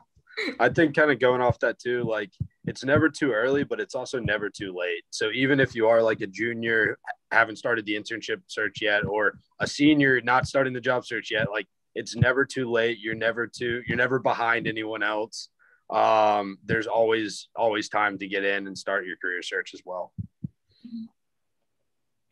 I 0.58 0.70
think 0.70 0.96
kind 0.96 1.10
of 1.10 1.18
going 1.18 1.42
off 1.42 1.58
that 1.58 1.78
too, 1.78 2.04
like 2.04 2.30
it's 2.64 2.84
never 2.84 3.10
too 3.10 3.32
early, 3.32 3.64
but 3.64 3.80
it's 3.80 3.94
also 3.94 4.18
never 4.18 4.48
too 4.48 4.74
late. 4.74 5.02
So 5.10 5.30
even 5.34 5.60
if 5.60 5.74
you 5.74 5.88
are 5.88 6.02
like 6.02 6.22
a 6.22 6.26
junior, 6.26 6.98
haven't 7.30 7.56
started 7.56 7.84
the 7.84 7.96
internship 7.96 8.40
search 8.46 8.80
yet, 8.80 9.04
or 9.04 9.34
a 9.60 9.66
senior 9.66 10.22
not 10.22 10.46
starting 10.46 10.72
the 10.72 10.80
job 10.80 11.04
search 11.04 11.30
yet, 11.30 11.50
like 11.50 11.66
it's 11.94 12.16
never 12.16 12.44
too 12.44 12.70
late. 12.70 12.98
You're 13.00 13.14
never 13.14 13.46
too, 13.46 13.82
you're 13.86 13.96
never 13.96 14.18
behind 14.18 14.66
anyone 14.66 15.02
else. 15.02 15.48
Um, 15.90 16.58
there's 16.64 16.86
always, 16.86 17.48
always 17.54 17.88
time 17.88 18.18
to 18.18 18.26
get 18.26 18.44
in 18.44 18.66
and 18.66 18.76
start 18.76 19.06
your 19.06 19.16
career 19.16 19.42
search 19.42 19.74
as 19.74 19.82
well. 19.84 20.12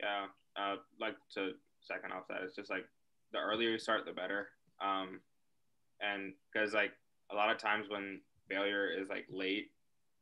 Yeah, 0.00 0.26
uh, 0.56 0.76
like 0.98 1.16
to 1.34 1.52
second 1.82 2.12
off 2.12 2.28
that, 2.28 2.42
it's 2.42 2.56
just 2.56 2.70
like 2.70 2.86
the 3.32 3.38
earlier 3.38 3.70
you 3.70 3.78
start, 3.78 4.06
the 4.06 4.12
better. 4.12 4.48
Um, 4.80 5.20
and 6.00 6.32
because 6.52 6.72
like 6.72 6.92
a 7.30 7.34
lot 7.34 7.50
of 7.50 7.58
times 7.58 7.86
when 7.88 8.20
failure 8.48 8.90
is 8.90 9.08
like 9.08 9.26
late, 9.30 9.70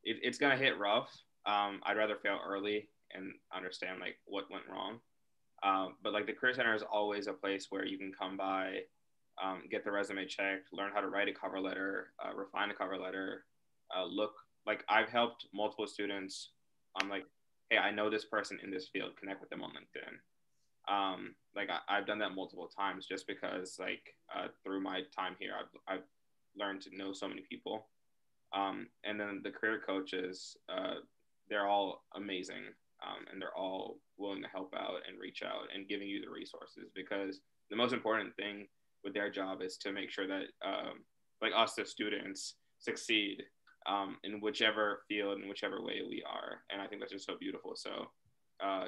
it, 0.02 0.16
it's 0.22 0.38
gonna 0.38 0.56
hit 0.56 0.78
rough. 0.78 1.08
Um, 1.46 1.80
I'd 1.84 1.96
rather 1.96 2.16
fail 2.16 2.40
early 2.44 2.88
and 3.14 3.32
understand 3.54 4.00
like 4.00 4.16
what 4.26 4.50
went 4.50 4.64
wrong. 4.70 4.98
Um, 5.62 5.96
but 6.02 6.12
like 6.12 6.26
the 6.26 6.32
career 6.32 6.54
center 6.54 6.74
is 6.74 6.82
always 6.82 7.26
a 7.26 7.32
place 7.32 7.66
where 7.70 7.84
you 7.84 7.98
can 7.98 8.12
come 8.12 8.36
by, 8.36 8.80
um, 9.42 9.62
get 9.70 9.84
the 9.84 9.90
resume 9.90 10.26
checked, 10.26 10.72
learn 10.72 10.90
how 10.92 11.00
to 11.00 11.08
write 11.08 11.28
a 11.28 11.32
cover 11.32 11.60
letter, 11.60 12.08
uh, 12.24 12.34
refine 12.34 12.70
a 12.70 12.74
cover 12.74 12.98
letter, 12.98 13.44
uh, 13.96 14.04
look 14.04 14.32
like 14.66 14.84
I've 14.88 15.08
helped 15.08 15.46
multiple 15.54 15.86
students 15.86 16.50
I'm 17.00 17.08
like 17.08 17.24
hey, 17.70 17.78
I 17.78 17.90
know 17.90 18.08
this 18.08 18.24
person 18.24 18.58
in 18.62 18.70
this 18.70 18.88
field, 18.88 19.16
connect 19.18 19.40
with 19.40 19.50
them 19.50 19.62
on 19.62 19.70
LinkedIn. 19.70 20.92
Um, 20.92 21.34
like 21.54 21.68
I, 21.68 21.96
have 21.96 22.06
done 22.06 22.18
that 22.20 22.34
multiple 22.34 22.70
times 22.74 23.06
just 23.06 23.26
because 23.26 23.76
like 23.78 24.14
uh, 24.34 24.46
through 24.64 24.80
my 24.80 25.02
time 25.14 25.36
here, 25.38 25.52
I've, 25.58 25.96
I've 25.96 26.04
learned 26.56 26.80
to 26.82 26.96
know 26.96 27.12
so 27.12 27.28
many 27.28 27.42
people. 27.42 27.88
Um, 28.54 28.86
and 29.04 29.20
then 29.20 29.42
the 29.44 29.50
career 29.50 29.82
coaches, 29.86 30.56
uh, 30.70 30.94
they're 31.50 31.66
all 31.66 32.04
amazing 32.14 32.64
um, 33.06 33.26
and 33.30 33.40
they're 33.40 33.56
all 33.56 33.98
willing 34.16 34.42
to 34.42 34.48
help 34.48 34.74
out 34.74 35.00
and 35.06 35.20
reach 35.20 35.42
out 35.42 35.68
and 35.74 35.88
giving 35.88 36.08
you 36.08 36.22
the 36.22 36.30
resources 36.30 36.90
because 36.94 37.40
the 37.68 37.76
most 37.76 37.92
important 37.92 38.34
thing 38.36 38.66
with 39.04 39.14
their 39.14 39.30
job 39.30 39.62
is 39.62 39.76
to 39.78 39.92
make 39.92 40.10
sure 40.10 40.26
that 40.26 40.44
um, 40.64 41.04
like 41.40 41.52
us 41.54 41.74
the 41.74 41.84
students 41.84 42.54
succeed 42.78 43.42
um, 43.88 44.16
in 44.24 44.40
whichever 44.40 45.02
field 45.08 45.40
in 45.40 45.48
whichever 45.48 45.82
way 45.82 46.00
we 46.08 46.22
are. 46.30 46.62
And 46.70 46.82
I 46.82 46.86
think 46.86 47.00
that's 47.00 47.12
just 47.12 47.26
so 47.26 47.36
beautiful. 47.38 47.72
So 47.76 48.08
uh, 48.62 48.86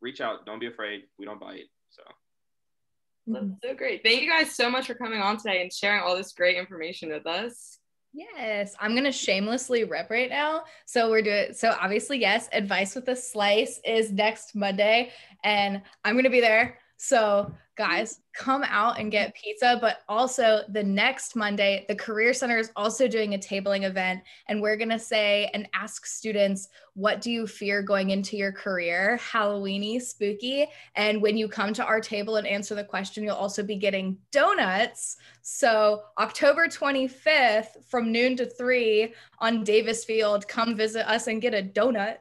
reach 0.00 0.20
out. 0.20 0.46
Don't 0.46 0.60
be 0.60 0.66
afraid. 0.66 1.02
We 1.18 1.24
don't 1.24 1.40
bite. 1.40 1.70
So. 1.90 2.02
That's 3.26 3.46
so 3.62 3.74
great. 3.74 4.02
Thank 4.02 4.22
you 4.22 4.30
guys 4.30 4.54
so 4.54 4.68
much 4.68 4.86
for 4.86 4.94
coming 4.94 5.20
on 5.20 5.38
today 5.38 5.62
and 5.62 5.72
sharing 5.72 6.02
all 6.02 6.16
this 6.16 6.32
great 6.32 6.56
information 6.56 7.10
with 7.10 7.26
us. 7.26 7.78
Yes, 8.12 8.76
I'm 8.78 8.94
gonna 8.94 9.10
shamelessly 9.10 9.82
rep 9.82 10.08
right 10.08 10.30
now. 10.30 10.64
So 10.86 11.10
we're 11.10 11.22
doing 11.22 11.52
so 11.52 11.74
obviously, 11.80 12.18
yes, 12.18 12.48
advice 12.52 12.94
with 12.94 13.08
a 13.08 13.16
slice 13.16 13.80
is 13.84 14.12
next 14.12 14.54
Monday, 14.54 15.10
and 15.42 15.82
I'm 16.04 16.14
gonna 16.14 16.30
be 16.30 16.40
there. 16.40 16.78
So, 17.06 17.52
guys, 17.76 18.20
come 18.32 18.64
out 18.64 18.98
and 18.98 19.12
get 19.12 19.34
pizza. 19.34 19.76
But 19.78 19.98
also, 20.08 20.62
the 20.70 20.82
next 20.82 21.36
Monday, 21.36 21.84
the 21.86 21.94
Career 21.94 22.32
Center 22.32 22.56
is 22.56 22.70
also 22.76 23.06
doing 23.06 23.34
a 23.34 23.38
tabling 23.38 23.84
event. 23.84 24.22
And 24.48 24.62
we're 24.62 24.78
going 24.78 24.88
to 24.88 24.98
say 24.98 25.50
and 25.52 25.68
ask 25.74 26.06
students, 26.06 26.68
what 26.94 27.20
do 27.20 27.30
you 27.30 27.46
fear 27.46 27.82
going 27.82 28.08
into 28.08 28.38
your 28.38 28.52
career? 28.52 29.20
Halloweeny, 29.20 30.00
spooky. 30.00 30.66
And 30.94 31.20
when 31.20 31.36
you 31.36 31.46
come 31.46 31.74
to 31.74 31.84
our 31.84 32.00
table 32.00 32.36
and 32.36 32.46
answer 32.46 32.74
the 32.74 32.84
question, 32.84 33.22
you'll 33.22 33.36
also 33.36 33.62
be 33.62 33.76
getting 33.76 34.16
donuts. 34.32 35.18
So, 35.42 36.04
October 36.18 36.68
25th 36.68 37.84
from 37.86 38.12
noon 38.12 38.34
to 38.36 38.46
three 38.46 39.12
on 39.40 39.62
Davis 39.62 40.06
Field, 40.06 40.48
come 40.48 40.74
visit 40.74 41.06
us 41.06 41.26
and 41.26 41.42
get 41.42 41.52
a 41.52 41.62
donut. 41.62 42.16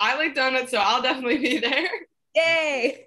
I 0.00 0.16
like 0.16 0.34
donuts, 0.34 0.72
so 0.72 0.78
I'll 0.78 1.00
definitely 1.00 1.38
be 1.38 1.58
there. 1.60 1.88
Yay! 2.34 3.06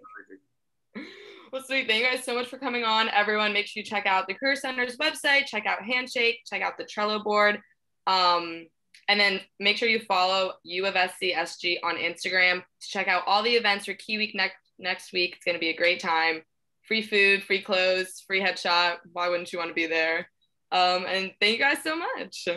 Well, 1.52 1.64
sweet. 1.66 1.88
Thank 1.88 2.04
you 2.04 2.10
guys 2.12 2.24
so 2.24 2.36
much 2.36 2.48
for 2.48 2.58
coming 2.58 2.84
on. 2.84 3.10
Everyone, 3.10 3.54
make 3.54 3.66
sure 3.66 3.82
you 3.82 3.86
check 3.86 4.06
out 4.06 4.28
the 4.28 4.36
Career 4.36 4.56
Center's 4.56 4.98
website, 4.98 5.46
check 5.46 5.66
out 5.66 5.84
Handshake, 5.84 6.42
check 6.46 6.62
out 6.62 6.78
the 6.78 6.86
Trello 6.86 7.24
board. 7.24 7.60
Um, 8.06 8.68
and 9.08 9.20
then 9.20 9.42
make 9.60 9.78
sure 9.78 9.90
you 9.90 10.00
follow 10.00 10.54
U 10.64 10.86
of 10.86 10.94
SCSG 10.94 11.78
on 11.84 11.96
Instagram 11.96 12.58
to 12.60 12.88
check 12.88 13.08
out 13.08 13.24
all 13.26 13.42
the 13.42 13.56
events 13.56 13.86
for 13.86 13.94
Key 13.96 14.18
Week 14.18 14.36
next 14.36 14.58
next 14.78 15.12
week. 15.12 15.36
It's 15.36 15.46
going 15.46 15.56
to 15.56 15.60
be 15.60 15.70
a 15.70 15.76
great 15.76 16.00
time. 16.00 16.42
Free 16.88 17.02
food, 17.02 17.44
free 17.44 17.62
clothes, 17.62 18.24
free 18.26 18.42
headshot. 18.42 18.98
Why 19.12 19.30
wouldn't 19.30 19.52
you 19.52 19.60
want 19.60 19.70
to 19.70 19.76
be 19.76 19.88
there? 19.88 20.30
Um, 20.72 21.06
and 21.08 21.32
thank 21.40 21.58
you 21.58 21.60
guys 21.60 21.84
so 21.84 21.96
much. 21.96 22.48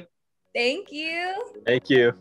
Thank 0.55 0.93
you. 0.93 1.53
Thank 1.67 1.89
you. 1.89 2.13